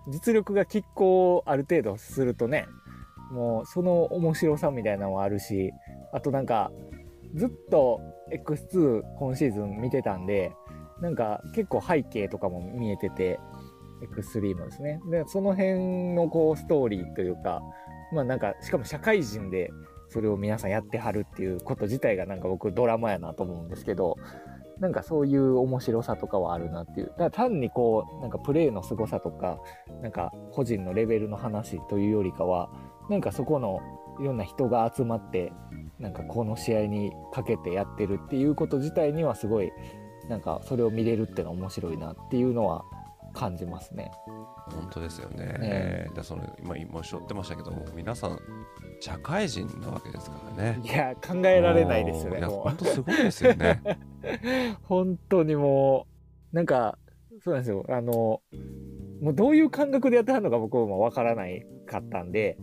[0.07, 2.67] う実力が拮抗ある程度するとね
[3.31, 5.71] もうその面白さみたいなのもあるし
[6.11, 6.71] あとなんか
[7.35, 10.51] ずっと X2 今シーズン見てたんで
[11.01, 13.39] なんか結構背景とかも見えてて
[14.01, 14.99] エクスリームですね。
[15.09, 17.61] で、その辺のこうストーリーというか、
[18.13, 19.71] まあなんか、しかも社会人で
[20.09, 24.17] それを皆さんやってはるっていうこと自体がなんか僕ドラマやなと思うんですけど、
[24.79, 27.07] なんかそういう面白さとかはあるなっていう。
[27.07, 29.59] だから単にこう、なんかプレーの凄さとか、
[30.01, 32.69] なんか個人のレベルの話というよりかは、
[33.09, 33.79] なんかそこの
[34.19, 35.51] いろんな人が集まって、
[35.99, 39.71] なんかこの試合にかけてやってるっていうこと自体にはすごい、
[40.29, 42.83] なんかそれを見れるってのは面白いなっていうのは
[43.33, 44.11] 感じますね。
[44.25, 45.45] 本当ですよね。
[45.45, 48.39] ねだその今今おっしゃってましたけども皆さん
[48.99, 50.79] 社会人なわけですからね。
[50.83, 52.41] いや考えられないですよね。
[52.45, 53.81] 本当すごいですよね。
[54.83, 56.07] 本当にも
[56.53, 56.97] うなんか
[57.43, 57.85] そうなんですよ。
[57.89, 58.41] あの
[59.21, 62.57] もうどういう感覚でやってはるのか僕もわからないかったんで、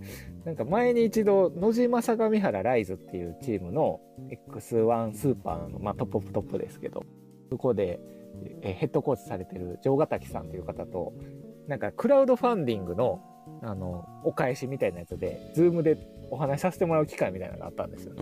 [0.44, 4.00] なんか前に一度野島相模原ライズっていうチームの
[4.48, 7.02] X1 スーパーの、まあ、トップトップですけど、
[7.50, 8.00] そこで
[8.62, 11.12] えヘッドコーチされてる城ヶ崎さんという方と、
[11.66, 13.20] なんかクラウドファンディングの、
[13.62, 15.96] あの、お返しみたいなやつで、ズームで
[16.30, 18.20] お話しさせてもらう機会みたいなのがあったんですよね。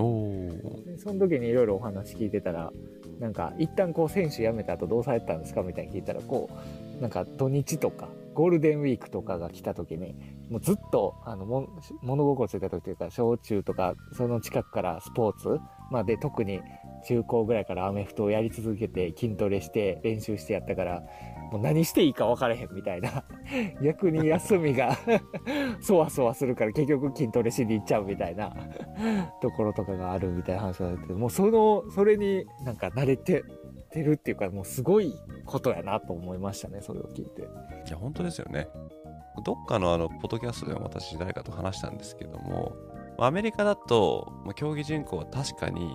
[0.98, 2.72] その時にいろいろお話聞いてたら、
[3.20, 6.50] なんか一旦こう選手辞めた後どうされてたんですかみたいに聞いたら、こ
[6.98, 10.14] う、なんか土日とかゴールデンウィークとかが来た時に、
[10.50, 11.68] もうずっと、あの、も
[12.02, 16.60] 物心ついた時というか、小中とか、その近くからスポーツ、まあで、特に
[17.06, 21.02] 中高ぐらいからアメフトをやり続けて筋トレして練習してやったから、
[21.52, 23.24] もう何していいか分からへんみたいな。
[23.82, 24.96] 逆に休みが
[25.80, 28.54] そわそわするから結局筋トレしに行っちゃうみたいな
[29.40, 33.44] ところとかがあるみたいな話があって、もうその、それになんか慣れて、
[33.94, 35.14] てるっていうか、もうすごい
[35.46, 37.42] ことやなと思いましたね、それを聞いて。
[37.42, 37.44] い
[37.90, 38.68] や、本当ですよね。
[39.44, 42.74] どっかのあの、ポッドキャストでも私誰かと話したんですけども、
[43.18, 45.88] アメリカだと、競技人口は確かに、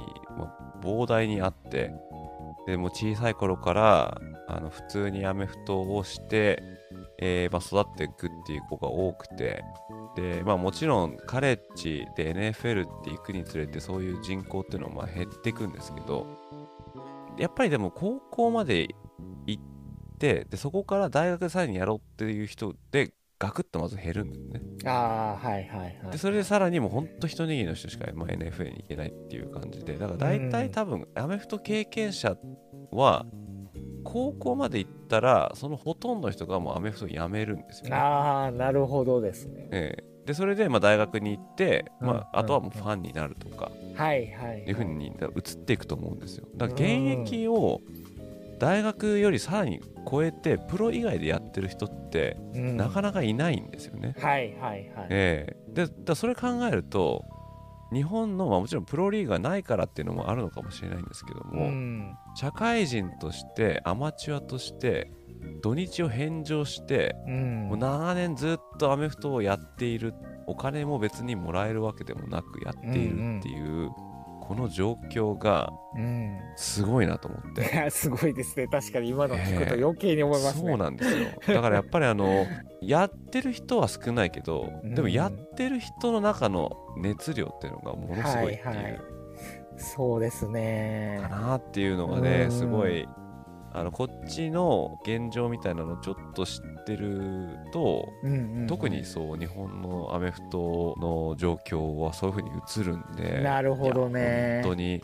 [0.81, 1.91] 膨大にあって
[2.67, 6.61] でも小さい頃からあの普通にアメフトをして、
[7.19, 9.63] えー、まあ、育っていくっていう子が多くて
[10.15, 16.27] で、まあ、もちろんカレッジで NFL って行くにつれてそういう人口っていうのはまあ減っていくんですけど
[17.37, 18.89] やっぱりでも高校まで
[19.47, 19.63] 行っ
[20.19, 24.61] てでそこから大学でさらにやろうっていう人でガクッとまず減るんですね。
[24.85, 26.11] ああ、はいはいはい。
[26.11, 32.35] で、それでさらにもうほんと一握りの人しか、まあ、NFL に行けないっていう感じで、だから大体多分、アメフト経験者
[32.91, 33.25] は、
[34.03, 37.95] 高校まで行ったら、そのほとんどの人がもうアメフトをやめるんですよね。
[37.95, 39.69] ああ、なるほどですね。
[39.71, 46.83] ええでそれでまあ大学に行って、まあ、うんあとはもうファンになるとかはいはいいうふうに移っていくと思うんですよだから現
[47.27, 47.81] 役を
[48.59, 54.15] 大学よりさらに超えてプロ以外でやってる人ってなかなかいないんですよね。
[54.19, 55.07] はいはいはい。
[55.09, 57.25] えー、でだそれ考えると
[57.91, 65.11] 日本の、まあ、もちろんプロリーグがないからっていうのもあるのかもしれないんですけども、うん、社会人としてアマチュアとして
[65.61, 70.13] 土日を返上して、うん、もう長年ずっとアメフトをやっている
[70.45, 73.91] お金も別にもらえるわけでもなくやっているっていう、うんうん、
[74.49, 75.71] この状況が
[76.55, 78.65] すごいなと思って、いや すごいですね。
[78.65, 81.11] 確かに今の聞くと余計に思いますね、えー、そうなんです
[81.51, 81.55] よ。
[81.55, 82.47] だからやっぱりあの
[82.81, 89.01] やってる人は少ないけど、でもやってる人の中の熱量っていうのがものすごいっていう、はいはい、
[89.77, 91.19] そうですね。
[91.21, 93.07] かなっていうのがねすごい
[93.73, 104.61] あのこっちの現状みたいなのをちょっと知ってると、うんうんうん、特にそう日本のアメフトの状況はそういうふうに映るんでなるほどね。
[104.63, 105.01] 本当に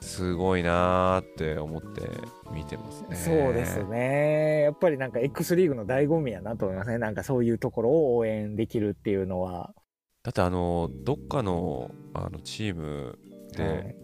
[0.00, 2.02] すごいなーって思って
[2.52, 3.16] 見てますね。
[3.16, 4.62] そうですね。
[4.62, 6.98] やっぱりなんか X リーグの醍醐味やなと思いますね。
[6.98, 9.72] なんかそういうところを応援できるっていうのは。
[10.22, 13.18] だってあのどっかのあのチーム
[13.56, 14.03] で、はい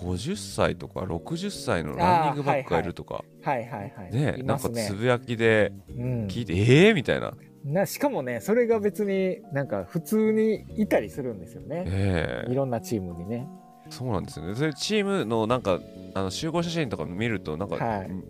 [0.00, 4.12] 50歳とか60歳のランニングバックがいるとか、はいはいはい。
[4.12, 7.34] ね、ねなんかつぶやきで聞いて、うん、ええー、みたいな。
[7.64, 11.84] なしかもね、それが別になんか普通にいたりするんですよね。
[11.86, 13.46] えー、いろんなチームにね。
[13.90, 14.54] そうなんですよね。
[14.54, 15.80] それチームのなんか
[16.14, 17.76] あの集合写真とか見るとなんか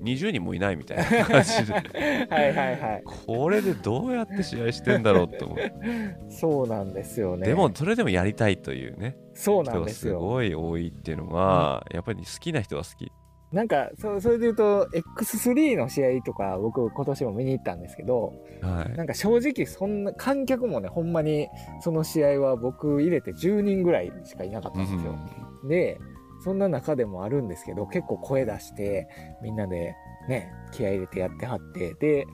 [0.03, 1.05] 20人もいないみたいな。
[1.25, 1.73] 感じで。
[1.73, 5.59] はいはいはいこれでどうやって試合してんだろうって思う。
[6.31, 7.47] そうなんですよね。
[7.47, 9.17] でもそれでもやりたいというね。
[9.35, 10.15] そうなんですよ。
[10.15, 13.13] すごい多いっていうのが、うん、やっぱり好きな人は好き。
[13.53, 21.49] なんかそそれで言うと X3 の試合とか僕今年も見に行ったんですけど、はい、なんか正直そんな観客もねほんまに
[21.81, 26.01] その試合は僕入れて10人ぐらいしかいなかったんですよ、うん、で
[26.41, 29.09] そんな中でもあるんですけど、結構声出して、
[29.43, 29.95] みんなで
[30.29, 32.27] ね、気合入れてやってはって、で、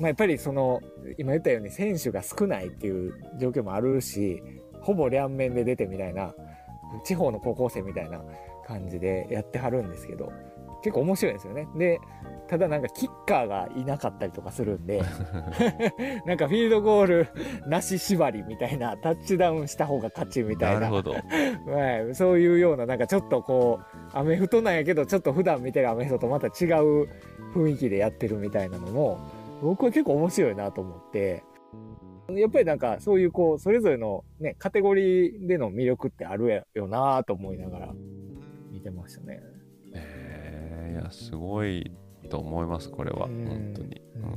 [0.00, 0.80] まあ、やっぱりその、
[1.18, 4.42] 今言ったように選手が少ないっていう状況もあるし、
[4.80, 6.34] ほぼ両面で出てみたいな、
[7.04, 8.22] 地方の高校生みたいな
[8.66, 10.32] 感じでやってはるんですけど、
[10.82, 11.68] 結構面白いですよね。
[11.76, 12.00] で、
[12.48, 15.00] ただなんかキッカーがいなかったりとかするんで
[16.26, 17.28] なんかフィールドゴール
[17.66, 20.80] なし縛りみたいな、タッチダウンした方が勝ちみたいな。
[20.80, 21.12] なるほど。
[21.12, 23.80] はい、そういうような、なんかちょっとこ
[24.12, 27.08] う、アメフトなんやけど、ちょっと普段見てるアメフトとまた違う
[27.54, 29.18] 雰囲気でやってるみたいなのも、
[29.62, 31.44] 僕は結構面白いなと思って、
[32.28, 37.94] やっぱりなんかそういうこう、それぞれのね、カテゴリーでの魅力ってあるよなと思いながら
[38.70, 39.40] 見てましたね。
[39.94, 40.21] えー、
[40.92, 41.90] いや、すごい
[42.28, 43.26] と思いますこれは。
[43.26, 44.02] 本当に。
[44.20, 44.32] まあ、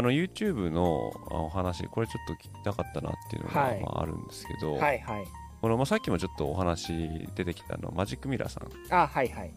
[0.00, 5.26] あの YouTube のお話これちょっと聞きたかったなっていうのがまああるんですけど、はいはい、
[5.60, 8.94] このまあさっきもちょっとお話出てきたのマジックミラーさん。
[8.94, 9.52] あ、はいはい、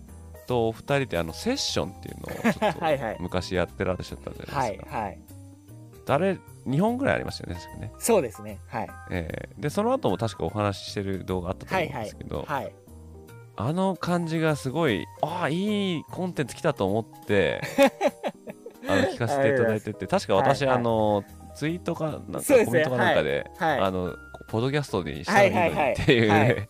[0.46, 4.98] とお二人であのセッションっていうのをちょっと 昔やってらっしゃったじゃないですか。
[4.98, 5.20] はいはい、
[6.10, 7.94] あれ2本ぐらいありましたよねね。
[7.98, 12.64] そうですねはい、えー、でその後も確かお話ししてる動画あったと思うんですけど、はい、はい。
[12.66, 12.74] はい、
[13.56, 17.62] あの感じがすごいああいいコンテンツ来たと思って
[18.88, 21.24] あの聞かせていただいてて確か私、あの
[21.56, 24.16] ツイートかなんかコメントかなんかで、あの
[24.50, 26.70] ポッドキャストにしたらいいのにっていう、ね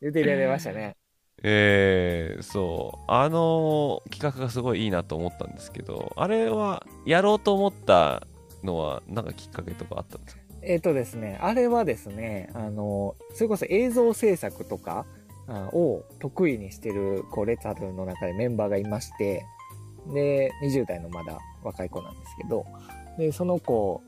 [0.00, 0.96] 言っていただきましたね。
[1.42, 3.04] えー、そう。
[3.08, 8.26] あの企画がすごいいいなと思ったんですけどあれはやろうと思った
[8.62, 10.42] のはなんかきっかけとかあったんですか？
[10.62, 15.06] えっ、とですねあれはですねあのそれこそ映像制作とか
[15.72, 19.42] を得意にしてるこうレッツハルの中でメンバーがいまして
[20.12, 22.66] で20代のまだ若い子なんですけど、
[23.18, 24.02] で、その子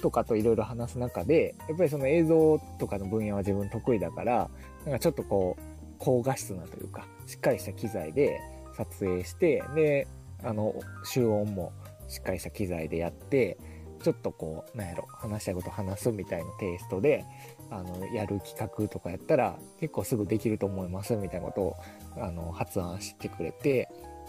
[0.00, 4.50] とかといろいろ話す中で、やっぱりその映像とかの分野は自分得意だから、
[4.84, 5.62] なんかちょっとこう、
[5.98, 8.40] 高画質なというか、しっかりした機材で
[8.76, 10.08] 撮影して、で、
[10.42, 10.74] あの、
[11.04, 11.72] 集音も
[12.08, 13.58] しっかりした機材でやって、
[14.02, 17.24] ちょっとこう、なんやろ、話したいこと話すみたいなテイストで、
[17.70, 21.76] あの、やる企画とかやったら、結構すぐできると思いますみたいなことを、
[22.16, 23.88] あの、発案してくれて、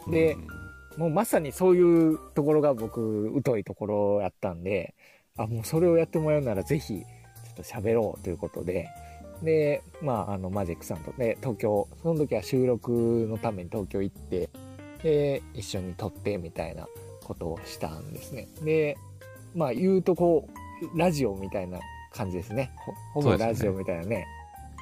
[0.10, 0.71] で、うん。
[0.98, 4.94] もうまさにそういうところが僕、疎いところやったんで、
[5.38, 7.04] あ、もうそれをやってもらうならぜひ、ちょ
[7.54, 8.90] っと喋ろうということで、
[9.42, 12.92] で、まあ、あの、マジックさんとね、東京、その時は収録
[13.30, 14.50] のために東京行って、
[15.02, 16.88] で、一緒に撮ってみたいな
[17.24, 18.48] ことをしたんですね。
[18.62, 18.98] で、
[19.56, 20.48] まあ、言うとこ
[20.94, 21.80] う、ラジオみたいな
[22.14, 22.72] 感じですね。
[23.14, 24.28] ほぼラジオみたいなね、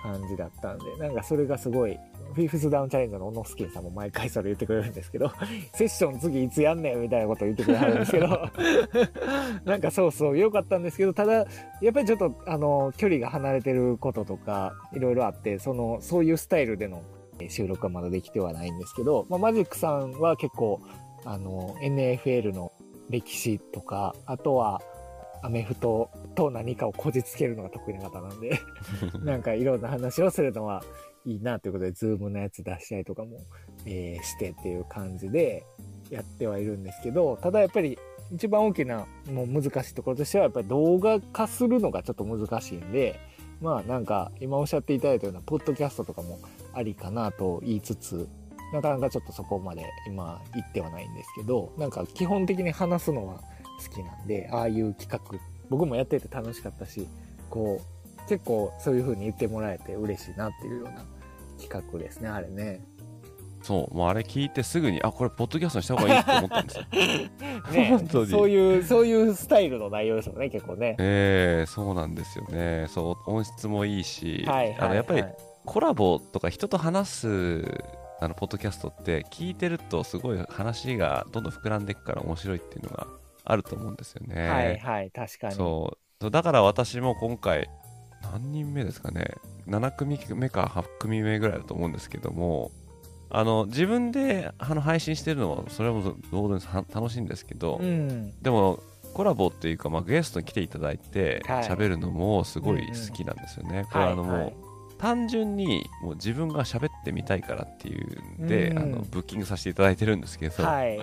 [0.02, 1.97] 感じだったんで、なんかそれがすごい、
[2.34, 5.32] フィフスダウンチャレンジャーの小野スキンさんも毎回それ言ってくれるんですけど、
[5.74, 8.28] セッション次いつやんねんみたいなことを言ってくれはるんですけど、
[9.66, 11.45] なんかそうそう、良かったんですけど、ただ、や
[11.89, 17.02] っぱりちょっと、あの、距離が離れてることとか、いろいろあって、その、そういうスタイルでの
[17.47, 20.82] 収録はまだできてはないんですけど、まあ、マジックさんは結構、
[21.26, 22.72] あの、NFL の
[23.10, 24.82] 歴史とか、あとは、
[25.42, 28.60] アメフトと何かをこじつけるのが得意な方なんで
[29.24, 30.84] なんかいろんな話をするのは
[31.26, 33.42] いいなということで、ズームのやつ出したりとかも、
[33.86, 35.66] えー、してっていう感じで
[36.10, 37.98] やってはいるんですけど、ただやっぱり
[38.32, 43.20] 一番大きなもう難しいところとしては、やっぱり動画化するのがちょっと難しいんで、
[43.62, 46.40] まあなんか今おっしゃっていただいたようなポッドキャストとかも
[46.74, 48.28] ありかなと言いつつ、
[48.74, 53.42] なかなかちょっとそこまで今行ってはないんですけど、なんか基本的に話すのは
[53.80, 57.08] 好きなんで、ああいう企画、僕もやってて楽しかったし、
[57.50, 61.06] こう、結構そういう風に言ってもらえて嬉しいなっていうような
[61.60, 62.82] 企画ですね、あれね。
[63.62, 66.86] そう、もうあれ聞いてすぐに、あ、これ、ポッドキャストにした方がいいって思ったんですよ。
[67.74, 68.28] ね、本当に。
[68.28, 70.96] そういう、そういうスタイルの内容ですよね、結構ね。
[71.00, 72.86] ええー、そうなんですよね。
[72.88, 75.24] そう、音質もいいし、はい、はい、あの、やっぱり、
[75.66, 77.84] コラボとか人と話す、
[78.22, 83.08] あの、ポッドキャストって聞いてるとすごい話がどんどん膨らんでいくから面白いっていうのが
[83.50, 84.47] あると思うんですよね。
[84.47, 85.56] はいはい、確かに。
[85.56, 86.30] そう。
[86.30, 87.70] だから私も今回、
[88.22, 89.36] 何人目ですかね。
[89.68, 92.72] 7組目か8組目ぐらいだと思うんですけども、
[93.32, 98.80] あの自分であの配信してるのはそれも当然楽しいんですけど、うん、でも
[99.14, 103.70] コラボっていうか、まあ、ゲストに来ていただいて喋、はい、るのもすごい好きなんですよね。
[103.72, 104.56] うんうん、これあのもう、はいはい、
[104.97, 111.00] 単純にもう自分が喋ってみたいからっていうんで、うん、あのブッキングさせていただいてるんですけど、はい、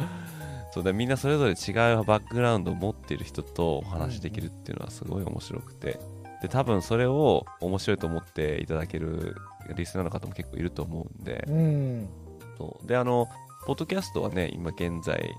[0.76, 5.98] そうだみんなそれぞれ違うバックグラウンドを持っている人とお話できるっていうのはすごい面白くて、
[6.42, 9.36] で多分それを面白いと思っていただける
[9.74, 12.08] リスナーの方も結構いると思うんで、うん、
[12.58, 12.86] そう。
[12.86, 13.26] であの
[13.64, 15.32] ポッドキャストはね今現在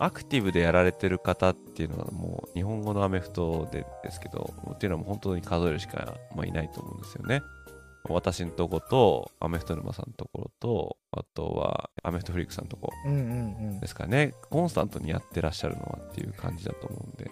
[0.00, 7.40] アクティブでやられてる方っていうのはもう日本語のアメフトでですけどっていうのはもう本当に数えるしか、まあ、いないと思うんですよね。
[8.08, 12.90] 私のとことアメフト沼さんのところとあとはアメフトフリークさんのとこ
[13.80, 17.30] ですかね、コンスタントにやってらっしゃるのはっていう感じだと思うんで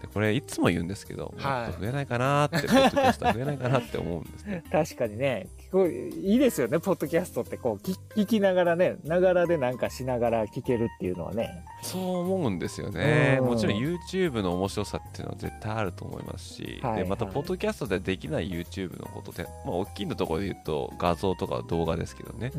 [0.00, 4.62] でこれいつも言うんですけど、はい、もっと増えないかなって、ポッドキャスター増えないかなって思うんですね。
[4.70, 5.48] 確かにね、
[6.22, 7.56] いいですよね、ポッドキャストって。
[7.56, 7.86] こう
[8.16, 11.64] 聞きながらね、ながらでなんかしながら聞けるっていうのはね。
[11.82, 13.40] そう思うんですよね。
[13.42, 22.52] もちろん YouTube の面白さっていうのは絶対あると思いますし、はいはい、でまたポッドキャストでできない YouTube のことって、まあ、大きいのところで言うと画像とか動画ですけどね、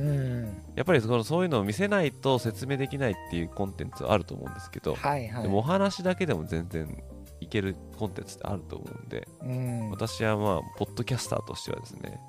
[0.76, 4.58] やっぱりそのそういうのを見せないと説明できないっていうコンテンツあると思うん。
[4.58, 7.04] ですけど、はいはい、でもお話だけでも全然
[7.40, 12.20] いけるコンテンツってあると思うんで、うん、私はまあ、ポッドキャスターとしてはですね、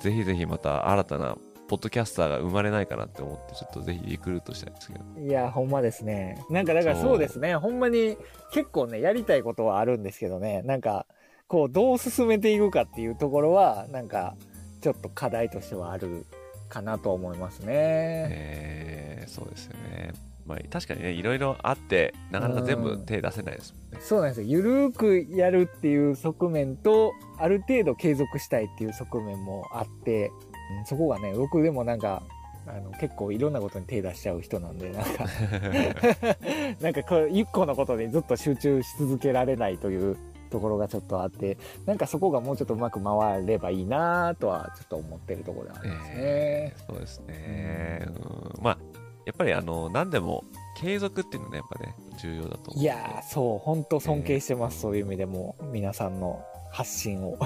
[0.00, 1.36] ぜひぜひまた新たな
[1.70, 5.20] ポッドキャスターが生まれないかなって思って、ちょっとぜひリクルートしたいんですけど。
[5.20, 6.44] いや、ほんまですね。
[6.50, 7.54] なんか、だからそうですね。
[7.54, 8.16] ほんまに
[8.52, 10.62] 結構ね、やりたいことはあるんですけどね。
[10.62, 11.06] なんか、
[11.46, 14.34] こう、どう進めていくかっていうところは、なんか、
[14.80, 16.26] ちょっと課題としてはある
[16.68, 17.66] かなと思いますね。
[17.68, 20.29] えー、そうですよね。
[20.46, 23.98] まあ、確かにね、いろいろあって、なかなか全部手出せないですもんね。
[24.00, 24.46] そうなんですよ。
[24.48, 30.30] ゆるーくやるっていう側面と、ある程度継続したいっていう側面もあって、
[30.78, 32.22] うん、そこがね、僕でもなんか、
[32.66, 35.24] あの結構いろんなことに手出しちゃう人なんで、なんか
[36.80, 40.16] なんか一個のことでずっと集中し続けられないという
[40.50, 46.14] ところがちょっとあって、なんかそこがもうちょっとうまく回ればいいなとはちょっと思ってるところでありますね。
[46.16, 48.06] えー、そうですね。
[48.06, 48.78] うん、まあ
[49.26, 50.44] やっぱりあの何でも
[50.76, 57.36] 継続っていうのねやっぱね重要だと思ういやそう本当尊敬してます、えー、そういう意味でも皆さんの発信を。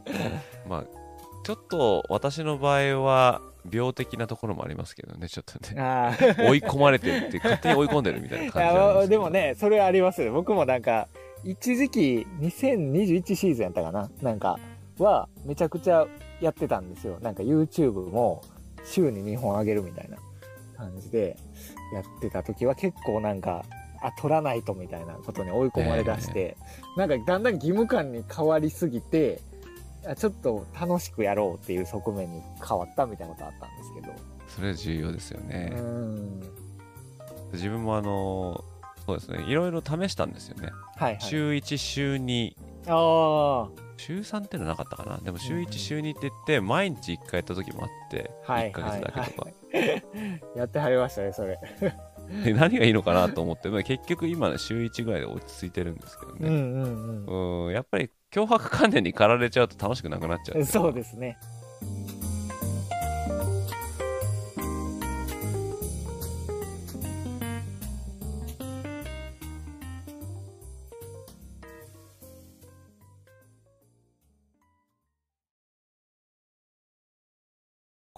[0.68, 0.84] まあ
[1.44, 3.40] ちょっと私の場合は
[3.70, 6.16] 病的なところもありますけどねちょっとね。
[6.48, 10.32] 追い込まれてるって勝手に追い込んでるみたいな感じでもねそれありますよ。
[10.32, 11.08] 僕もなんか
[11.44, 14.10] 一時期2021シーズンやったかな？
[14.20, 14.58] なんか
[14.98, 16.06] はめちゃくちゃ
[16.40, 17.18] やってたんですよ。
[17.20, 18.42] なんか YouTube も
[18.84, 20.18] 週に2本上げるみたいな
[20.78, 21.36] 感じで
[21.92, 23.64] やってた時は結構なんか、
[24.00, 29.40] あ、取らないとみたいなことに追い込まれだして、えー、なんかだんだん義務感に変わりすぎて、
[30.16, 34.14] ちょっと楽しくやろうっていう側面に変わったみたいなことあったんですけど。
[34.46, 35.72] それ重要ですよね。
[37.52, 38.64] 自分もあの、
[39.04, 40.70] そうですね、いろいろ試したんですよね。
[40.96, 42.54] はい、はい、週1、週2
[42.86, 43.88] ああ。
[43.96, 45.18] 週3ってのはなかったかな。
[45.18, 49.50] でも週1、週2って言って毎日1回やった時もあって、はい、1ヶ月だけとか、
[50.56, 51.58] やってはりましたねそれ。
[52.54, 61.38] 何がいいのかなと思って、まあ、結局今週1ぐらいで落ち着いてるんですけどね、うんうんうん、うんやっぱり脅迫観念に駆られちゃうと楽しくなくなっちゃうそうですね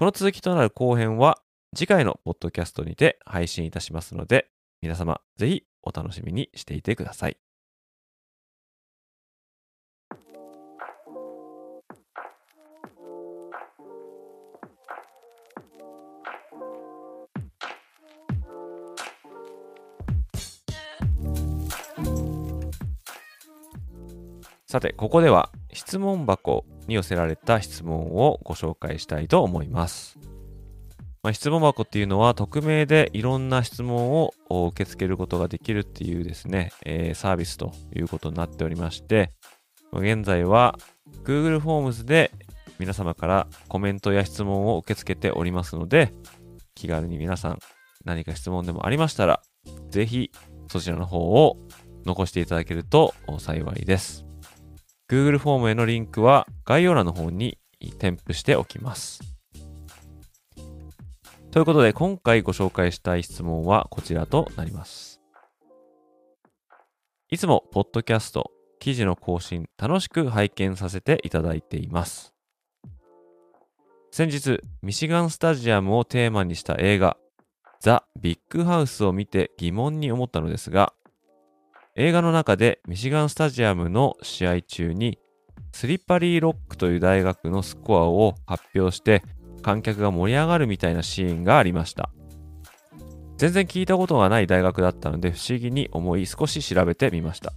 [0.00, 1.42] この続きとなる後編は
[1.76, 4.48] 次回のポッドキャストにて配信いたしますので、
[4.80, 7.36] 皆様ぜひお楽しみにしていてください。
[24.66, 30.18] さて、ここでは質問箱に寄せられた質問をご紹介したいと思います。
[31.22, 39.30] まあ、質問箱っていうのは匿名でいろんな質問を受け付けることができるっていうですね、えー、サービスということになっておりまして、
[39.92, 40.78] 現在は
[41.24, 42.32] Google フォームズで
[42.78, 46.12] 皆様からコメントや質問を受け付けておりますので、
[46.74, 47.58] 気軽に皆さん
[48.04, 49.42] 何か質問でもありましたら、
[49.90, 50.32] ぜひ
[50.68, 51.58] そちらの方を
[52.06, 54.29] 残していただけると幸いです。
[55.10, 57.58] Google フォームへのリンクは概要欄の方に
[57.98, 59.20] 添付しておきます。
[61.50, 65.20] ということで今回ご紹介したい質問はこちらとなります。
[67.28, 72.32] いつもポッドキャスト、記事の更新楽しく拝見させていただいています。
[74.12, 77.16] 先日、ミシガンスタジアムをテーマにした映画、
[77.80, 80.92] ザ・ビッグハウスを見て疑問に思ったのですが、
[81.96, 85.18] 映画の中でミシガンスタジアムの試合中に
[85.72, 89.22] スリッパリーロックという大学のスコアを発表して
[89.62, 92.10] 観客が盛り上がるみたいなシーンがありました。
[93.36, 97.52] 全然聞いたことがない大学だったので不思議に思い少し調べてみました。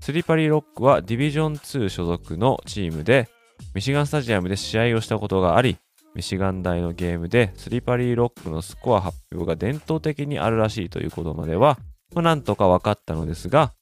[0.00, 3.28] スリパリーロックはディビジョン2所属のチームで
[3.74, 5.78] ミシガンスタジアムで試合をしたことがあり
[6.14, 11.78] ミシガン大のゲームでスリパリーロックのスコア発表が伝統的にあるらしいということまでは
[12.14, 13.72] まあ、なんとか分かったのですが、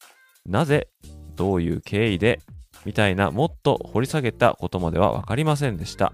[0.45, 0.87] なぜ、
[1.35, 2.39] どういう経緯で、
[2.85, 6.13] みたいなもっと掘り下げたことまでは分かりませんでした。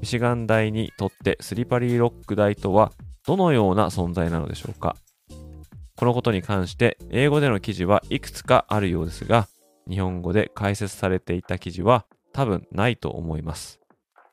[0.00, 2.92] ミシガン大にとってスリパリーロック大とは
[3.26, 4.96] どのような存在なのでしょうか
[5.96, 9.48] このことに関して英語での記事はいくつかあるようですが、
[9.88, 13.80] 日本語で解説されていた記事は多分ないと思います。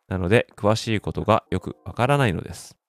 [0.08, 2.81] なので詳しいことがよくわからないのです。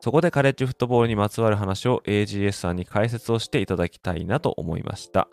[0.00, 5.28] そこでカレッジフットボールにまつわる話を AGS さんに解説をしていただきたいなと思いました。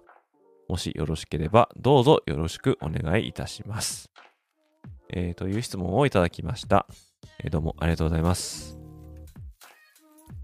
[0.68, 4.12] もしよろしければどうぞよろしくお願いいたします。
[5.10, 6.86] えー、という質問をいただきました、
[7.40, 8.78] えー、どうもありがとうございます。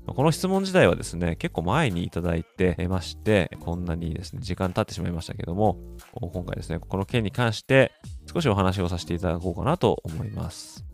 [0.05, 5.77] この質問自体はですね、結構前にいただいてまして、こんなにですね、時間経ってしまいましたけども、
[6.13, 7.91] 今回ですね、この件に関して
[8.33, 10.85] 少しお話をさせていただこうかなと思います。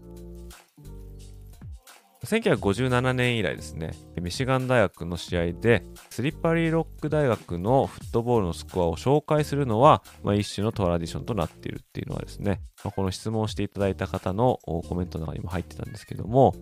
[2.30, 16.54] 1957年以来ですね、ミシガン大学の試合で、スリッパリーロック大学のフットボールのスコアを紹介するのは、まあ、一種のトラディションとなっているっていうのはですね、まあ、この質問していただいた方のコメントの中にも入ってたんですけども、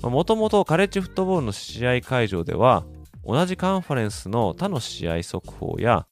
[0.00, 2.86] もともとカレッジフットボールの試合会場では、
[3.26, 6.06] 同じカンファレンスの他の試合速報や、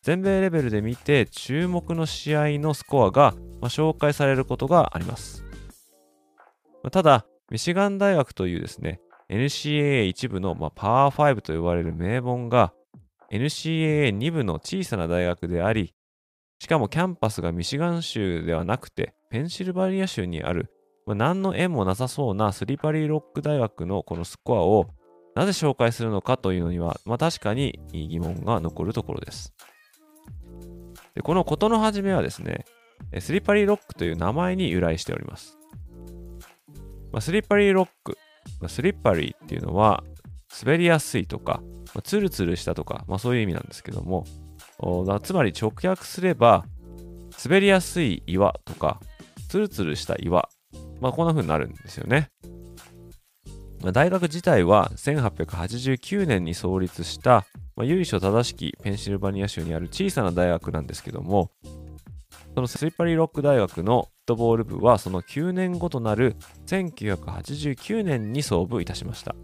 [0.00, 5.44] 全米レベルで見て注目の試合のスコアが、まあ、紹介されることがあります。
[6.90, 12.72] ただ、ミシガン大学というですね、NCAA 一部の、まあ、パワー5と呼ばれる名門が
[13.30, 15.94] NCAA2 部の小さな大学であり、
[16.58, 20.72] しかもキャンパスがミシガン州ではなくてペンシルバニア州にある、
[21.06, 24.86] まあ、何の縁もなさそうなスリパリーロック大学のこのスコアを
[25.34, 29.52] なぜ紹介するのかというのには、まあ、確かに疑問が残るところです。
[31.14, 32.64] でこの事の始めはですね、
[33.20, 35.58] スリパリーロックという名前に由来しております。
[37.16, 38.18] まあ、スリッパリーロック、
[38.60, 40.04] まあ、スリッパリーっていうのは
[40.62, 41.62] 滑りやすいとか、
[41.94, 44.26] まあ、ツルツルしたとか、まあ、そういう意味なんですけども、
[45.22, 46.66] つまり直訳すれば
[47.42, 49.00] 滑りやすい岩とか
[49.48, 50.50] ツルツルした岩、
[51.00, 52.28] まあ、こんな風になるんですよね。
[53.80, 57.46] まあ、大学自体は1889年に創立した、
[57.76, 61.50] まあ、由緒正しきペンシルバニア州にある小さな大学なんですけども、
[62.56, 69.36] そのスリッパリーロック大学のフットボール部はその9年後となる1989年に創部いたしました。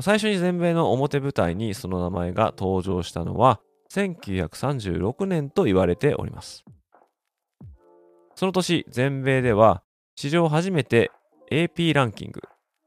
[0.00, 3.60] 最初に全米の表舞台にその名前が登場したのは
[3.92, 6.64] 1936年と言われております。
[8.34, 9.82] その年、全米では
[10.16, 11.10] 史上初めて
[11.52, 12.40] AP ランキング、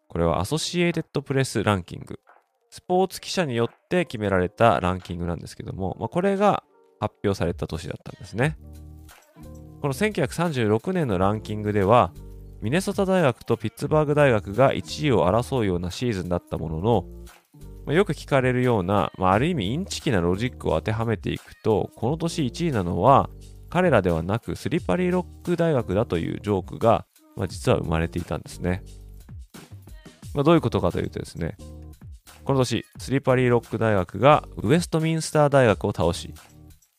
[0.07, 2.19] これはアソシエイテッドプレスランキング、
[2.71, 6.63] スポーツ記者によって決められたランキングなんですけども、まあ、これが
[7.03, 8.57] 発表された年だったんですね。
[9.81, 12.13] この1936年のランキングでは、
[12.61, 17.05] ミネソタ大学とピッツバーグ大学が1位を争うようなシーズンだったものの、
[17.85, 23.29] ま、よく聞かれるような、まあ、ある意味インチキなロジックを当てはめていくと、この年1位なのは
[23.69, 28.83] 彼らではなくスリパリーロック大学だというジョークが、まあ、実は生まれていたんですね。
[30.33, 31.57] まあ、どういうことかというとですね、
[32.43, 36.33] この年、スリパリーロック大学がウエストミンスター大学を倒し、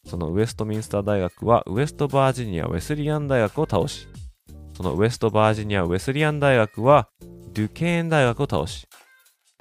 [0.06, 4.06] そのウエストミンスター大学はウエストバージニア・ウェスリアン大学を倒し、
[4.76, 7.08] そのウエストバージニア・ウェスリアン大学は
[7.52, 8.86] デュケーン大学を倒し、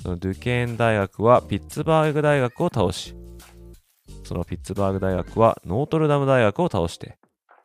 [0.01, 3.15] そのデュケーン大学はピッツバーグ大学を倒し、
[4.23, 7.17] そのピッツバーグ大学はノートルダム大学を倒して、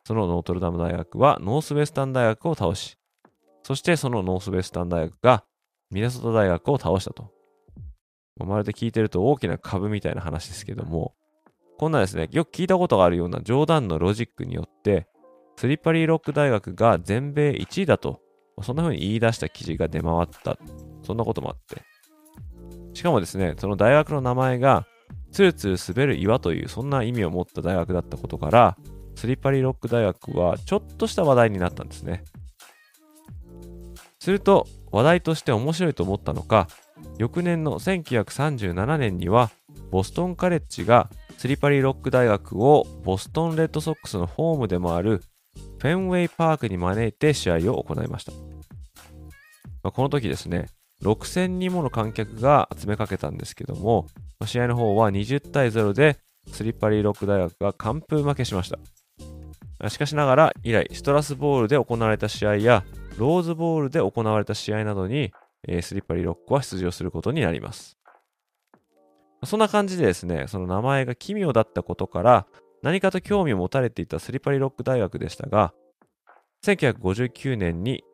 [0.04, 2.96] そのノートルダム大学はノースウェスタン大学を倒し、
[3.62, 5.44] そしてそのノースウェスタン大学が
[5.90, 7.30] ミネソタ大学を倒したと。
[8.36, 11.14] まるで聞いてると大きなかぶみたいな話ですけども、
[11.78, 15.06] こんなですね、よく聞いたことがあるような冗談のロジックによって、
[15.56, 18.20] スリッパリーロック大学が全米1位だと、
[18.62, 20.58] そんな風に言い出した記事が出回った。
[21.04, 21.82] そんなこともあって。
[22.94, 24.86] しかもですね、その大学の名前が、
[25.30, 28.76] ツルツル滑る岩というそんな意味を持った大学だったことから、
[29.14, 32.24] スリッパリーロック大学はちょっとした話題になったんですね。
[34.18, 36.66] すると、話題として面白いと思ったのか、
[37.18, 39.50] 翌年の1937年には、
[39.90, 45.22] ボストンカレッジがスリパリーロック大学をボストンレッドソックスのホームでもある
[45.78, 48.32] フェンウェイパークに招いて試合を行いました。
[49.82, 50.66] まあ、この時ですね、
[51.02, 54.06] 6000人もの観客が集めかけたんですけども、
[54.44, 56.18] 試合の方は20対0で
[56.52, 59.88] スリッパリーロック大学が完封負けしました。
[59.88, 62.84] しかしながら以来、ストラスボールで行われた試合や
[63.16, 65.32] ローズボールで行われた試合などに、
[65.66, 67.97] えー、スリッパリーロックは出場することになります。
[69.44, 72.46] そんな感じでですね、その名前が奇妙だったことから、
[72.82, 75.72] 何かと興味を持たれていたスリパリロック大学でしたが、
[76.64, 78.04] 1959年に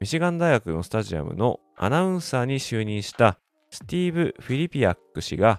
[0.00, 3.38] ミシガン大学のスタジアムのアナウンサーに就任した
[3.70, 5.58] スティーブ・フィリピアック氏が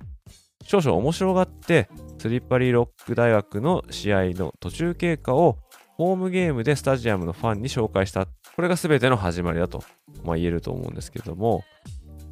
[0.64, 5.58] 少々面白がってスリッパリロック大学の試合の途中経過を
[5.98, 8.26] ホームゲームでスタジアムのファンに紹介した。
[8.56, 9.84] これが全ての始まりだと、
[10.24, 11.64] まあ、言えると思うんですけども、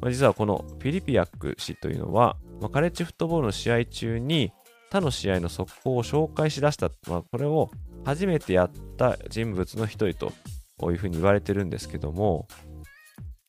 [0.00, 4.52] まあ、実はこのフィリピアック氏というのは、まあ、カレッジフットボールの試合中に
[4.90, 7.70] 他の試合の速報を紹介しだした、まあ、これを
[8.04, 10.14] 初めてやった人物の一人
[10.78, 12.48] というふうに言われてるんですけども、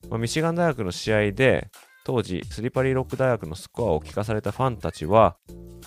[0.10, 1.70] まあ、ミシガン大学の試合で
[2.04, 5.38] 当時スリパリーロック大学のスコアを聞かされたファンたちは、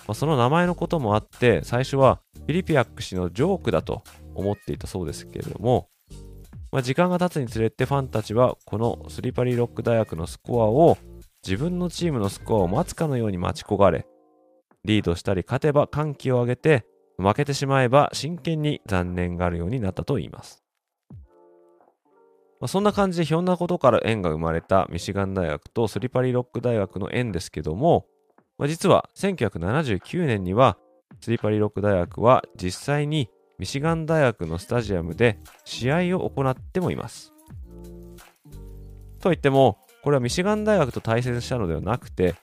[0.07, 4.03] まあ、その名前のこともあって最初はフィリピアック氏のジョークだと
[4.33, 5.89] 思っていたそうですけれども、
[6.73, 10.97] まあ、時間が経つにつれてファンたちはこのスリパリロック大学のスコアを
[11.45, 14.07] 自分のチームのスコアを待つかのように待ち焦がれ
[14.83, 16.83] リードしたり勝てば歓喜を上げて
[17.19, 20.63] 負けてしまえば真剣に残念があるようになったといいます。
[22.59, 28.07] まあ、そんな感じでひょんなことから縁が生まれたミシガン大学とスリパリロック大学の縁ですけども、
[28.57, 30.79] まあ、実は1979年には
[31.21, 33.29] スリパリロック大学は実際に
[33.63, 37.33] ミシガン大学のスタジアムで試合を行ってもいます。
[39.21, 42.35] といっても、これはミシガン大学と対戦したのではなくて、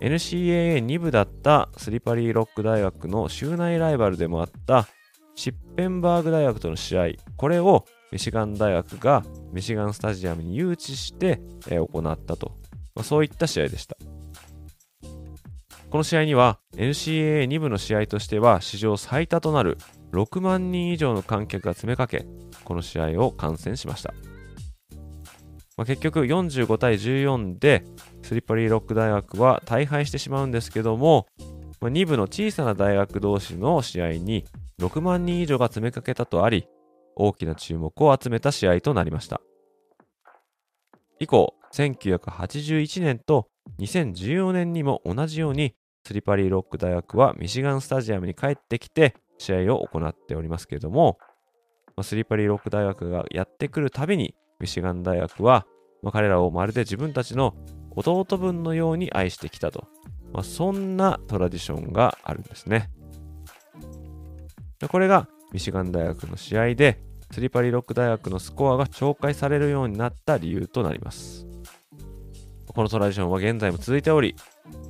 [0.00, 4.86] NCAA2 部だったスリパリーロック大学の州内ライバルでもあった
[5.34, 12.52] シッペンバーグ大学との試合、これをミシガン大学がミシガンスタジアムに誘致して、行ったと、
[12.94, 13.96] まあ、そういった試合でした。
[15.90, 19.76] この試合には NCAA2 部の試合としては史上最多となる
[20.12, 22.26] 6万人以上の観客が詰めかけ、
[22.64, 24.12] この試合を観戦しました。
[25.76, 27.84] まあ、結局45対14で
[28.22, 31.26] スリッパリーロック大学は大敗してしまうんですけども、
[31.80, 34.44] まあ、2部の小さな大学同士の試合に
[34.80, 36.66] 6万人以上が詰めかけたとあり、
[37.16, 39.40] 大きな注目を集めた試合となりました。
[41.18, 43.48] 以降、1981年と
[43.78, 45.74] 2014年にも同じように
[46.06, 51.18] スリパリーロック大学はミシガンスタジアムに帰ってきて試合を行っておりますけれども、
[52.02, 55.66] スリパリーロック大学がやってくるたびにミシガン大学は、
[56.02, 57.54] まあ、彼らをまるで自分たちの
[57.90, 59.88] 弟分のように愛してきたと、
[60.32, 62.90] まあ、そんなトラディションがあるんですね。
[64.88, 71.49] これがミシガン大学の試合でスリパリロック大学のスコアが紹介されるようになった理由となります。
[72.72, 74.36] このトラディションは現在も続いており、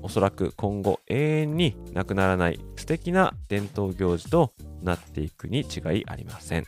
[0.02, 4.52] おそらく今後永遠になくならない素敵な伝統行事と
[4.82, 6.64] なっていくに違いありません。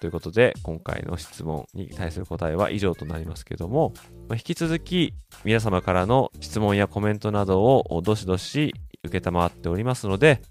[0.00, 3.92] ということで、今回の質問に対する答えは以上となりますけども、
[4.28, 10.42] まあ、引き続き皆様からの質問やコメントなどをどしどし受けたまっておりますので、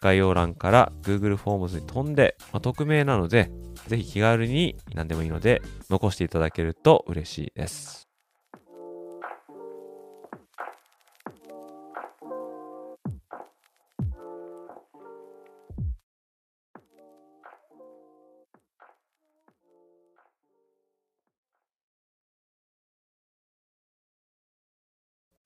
[0.00, 3.50] 概要欄から Google フォームズに飛んで、まあ、匿名なので、
[3.86, 8.08] ぜひ気軽に何でもいいので残していただけると嬉しいです。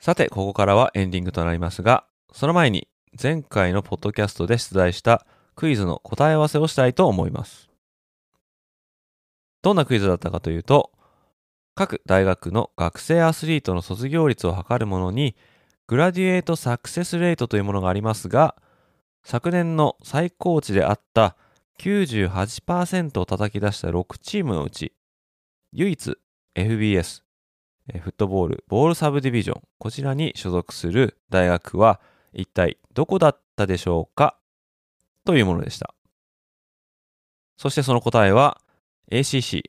[0.00, 2.88] さて、ここからはエンディングとなりますが、その前に
[3.20, 7.67] 前回のポッドキャストで出題したクイズの答え合わせをしたいと思います。
[9.62, 10.92] どんなクイズだったかというと、
[11.74, 15.36] 各大学の学生アスリートの卒業率を測るものに、
[15.86, 18.56] グラデュエートサクセスレートというものがありますが、
[19.22, 21.36] 昨年の最高値であった
[21.80, 24.92] 98%を叩き出した6チームのうち、
[25.72, 26.16] 唯一
[26.54, 27.22] FBS、
[28.02, 32.00] フットボール、ボールサブディビジョン、こちらに所属する大学は
[32.32, 34.36] 一体どこだったでしょうか？
[35.24, 35.94] というものでした。
[37.56, 38.60] そしてその答えは
[39.10, 39.62] ACC、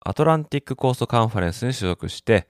[0.00, 2.48] アトランティックコーストカンファレンスに所属して、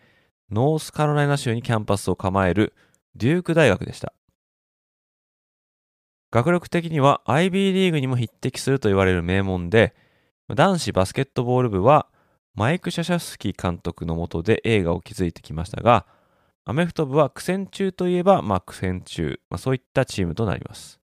[0.50, 2.74] ノースカロライナ州にキャンパスを構える
[3.14, 4.12] デューク大学でした。
[6.30, 9.94] 学力的には IB リーグにも匹敵すると言われる名門で、
[10.48, 12.06] 男子バスケットボール部は
[12.54, 16.06] マイク・シャシェフスキー監督の下で栄華を築いてきましたが、
[16.64, 21.00] アメフト部は苦戦中といえば、まあ苦戦中、まあ、そういったチームとなります。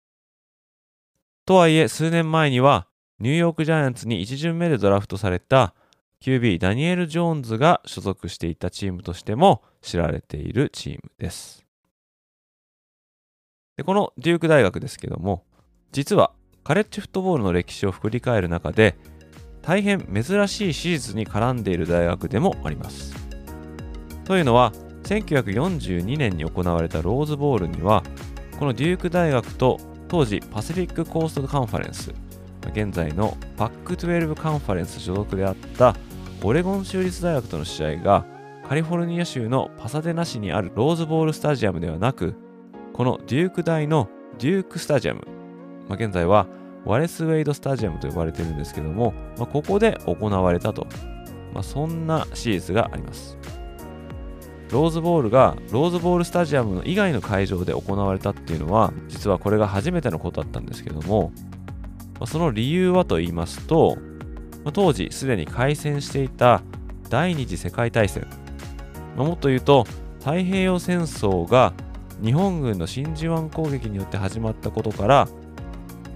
[1.46, 2.88] とはいえ、数年前には、
[3.20, 5.74] ニューヨークジャイアンツに1巡目でドラフトされた
[6.22, 11.66] QB ダニエル・ジョーンズが所属していたチームとしても知られているチームです。
[13.78, 15.44] でこのデューク大学ですけども、
[15.92, 16.32] 実は
[16.64, 18.96] カレッジフットボールの歴史を振り返る中で、
[19.62, 23.14] 大変珍しい史実に絡んでいる大学でもあります。
[24.26, 28.04] というのは、1942年に行われたローズボールには、
[28.60, 32.14] このデューク大学と当時パシフィックコーストカンファレンス、
[32.68, 35.96] 現在のパック12カンファレンス所属であった
[36.44, 38.26] オレゴン州立大学との試合が
[38.68, 42.36] カリフォルニア州のパサデナ市にあるローズボールスタジアムではなく
[42.94, 45.22] このデューク大のデュークスタジアム、
[45.88, 46.48] まあ、現在は
[46.86, 50.88] ワレスウェイドスタジアムと呼ばれているんですけども、まあ、ここで行われたと、
[51.54, 53.38] まあ、そんなシリーズがあります。
[54.72, 61.32] ローズボールがローズボールスタジアムの以外の会場で行われたっていうのは実はこれが初めてのことだったんですけども
[62.26, 63.98] その理由はと言いますと
[64.74, 66.62] 当時すでに開戦していた
[67.10, 68.28] 第二次世界大戦。
[69.16, 69.86] もっと言うと
[70.20, 71.74] 太平洋戦争が
[72.24, 75.28] 日本軍の真珠湾攻撃によって始まったことから、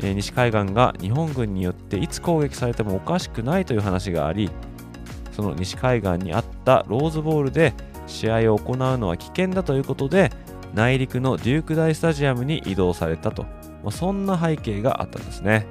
[0.02, 4.50] 西海岸が日本軍によっていつ攻撃されてもおかしくないという話があり
[5.32, 7.74] その西海岸にあったローズボールで
[8.08, 10.32] 試合を行うのは危険だということで
[10.74, 13.50] 内陸のデューク大スタジアムに移動されたと、ま
[13.86, 15.68] あ、そんな背景があったんですね。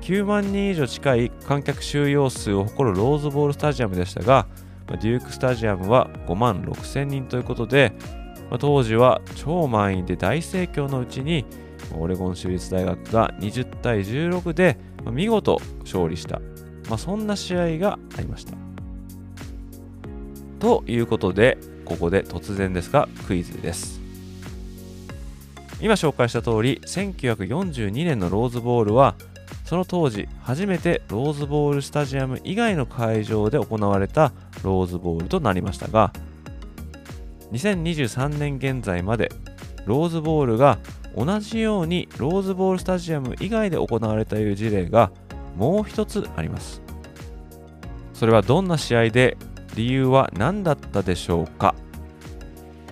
[0.00, 4.46] 9万人以上近い観客収容数を誇るローズボールスタジアムでしたが
[4.88, 7.92] デュークスタジアムは5万6千人ということで、
[8.60, 11.44] 当時は超満員で大盛況のうちに
[11.94, 14.78] オレゴン州立大学が20対16で
[15.10, 16.40] 見事勝利した、
[16.88, 18.54] まあ、そんな試合がありました
[20.60, 24.00] ということで、ここで突然ですがクイズです。
[25.80, 29.14] 今紹介した通り、1942年のローズボールは、
[29.66, 36.12] その当時初めてローズボールスタジアム以外の会場で行われたローズボールとなりましたが、
[37.50, 39.28] 2023年現在まで
[39.84, 40.78] ローズボールが
[41.16, 45.10] 同じようにローズボールスタジアム以外で行われたという事例が
[45.56, 46.80] もう一つあります。
[48.14, 49.36] それはどんな試合で
[49.74, 51.74] 理由は何だったでしょうか。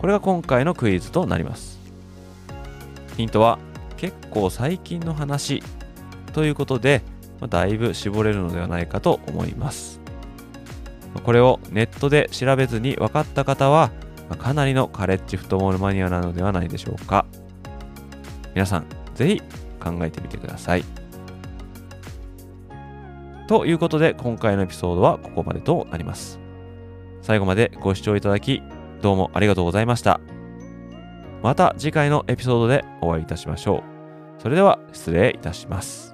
[0.01, 1.79] これが今回のクイズとなります。
[3.17, 3.61] ヒントは
[3.97, 5.63] 結構最近の話。
[6.35, 7.03] ということで
[7.41, 10.01] まだいぶ絞れるのではないかと思います
[11.23, 13.91] これをネットで調べずに分かった方は
[14.39, 17.25] かなりのカレッジフットボールマニアなのではないでしょうか
[18.55, 19.41] 皆さんぜひ
[19.81, 20.85] 考えてみてください
[23.49, 26.45] ということで今回のエピソードはここまでとなります
[27.25, 28.63] 最後までご視聴いただき、
[29.01, 30.21] どうもありがとうございました。
[31.43, 33.79] また次回のエピソードでお会いいたしましょ
[34.39, 34.43] う。
[34.43, 36.14] それでは失礼いたします。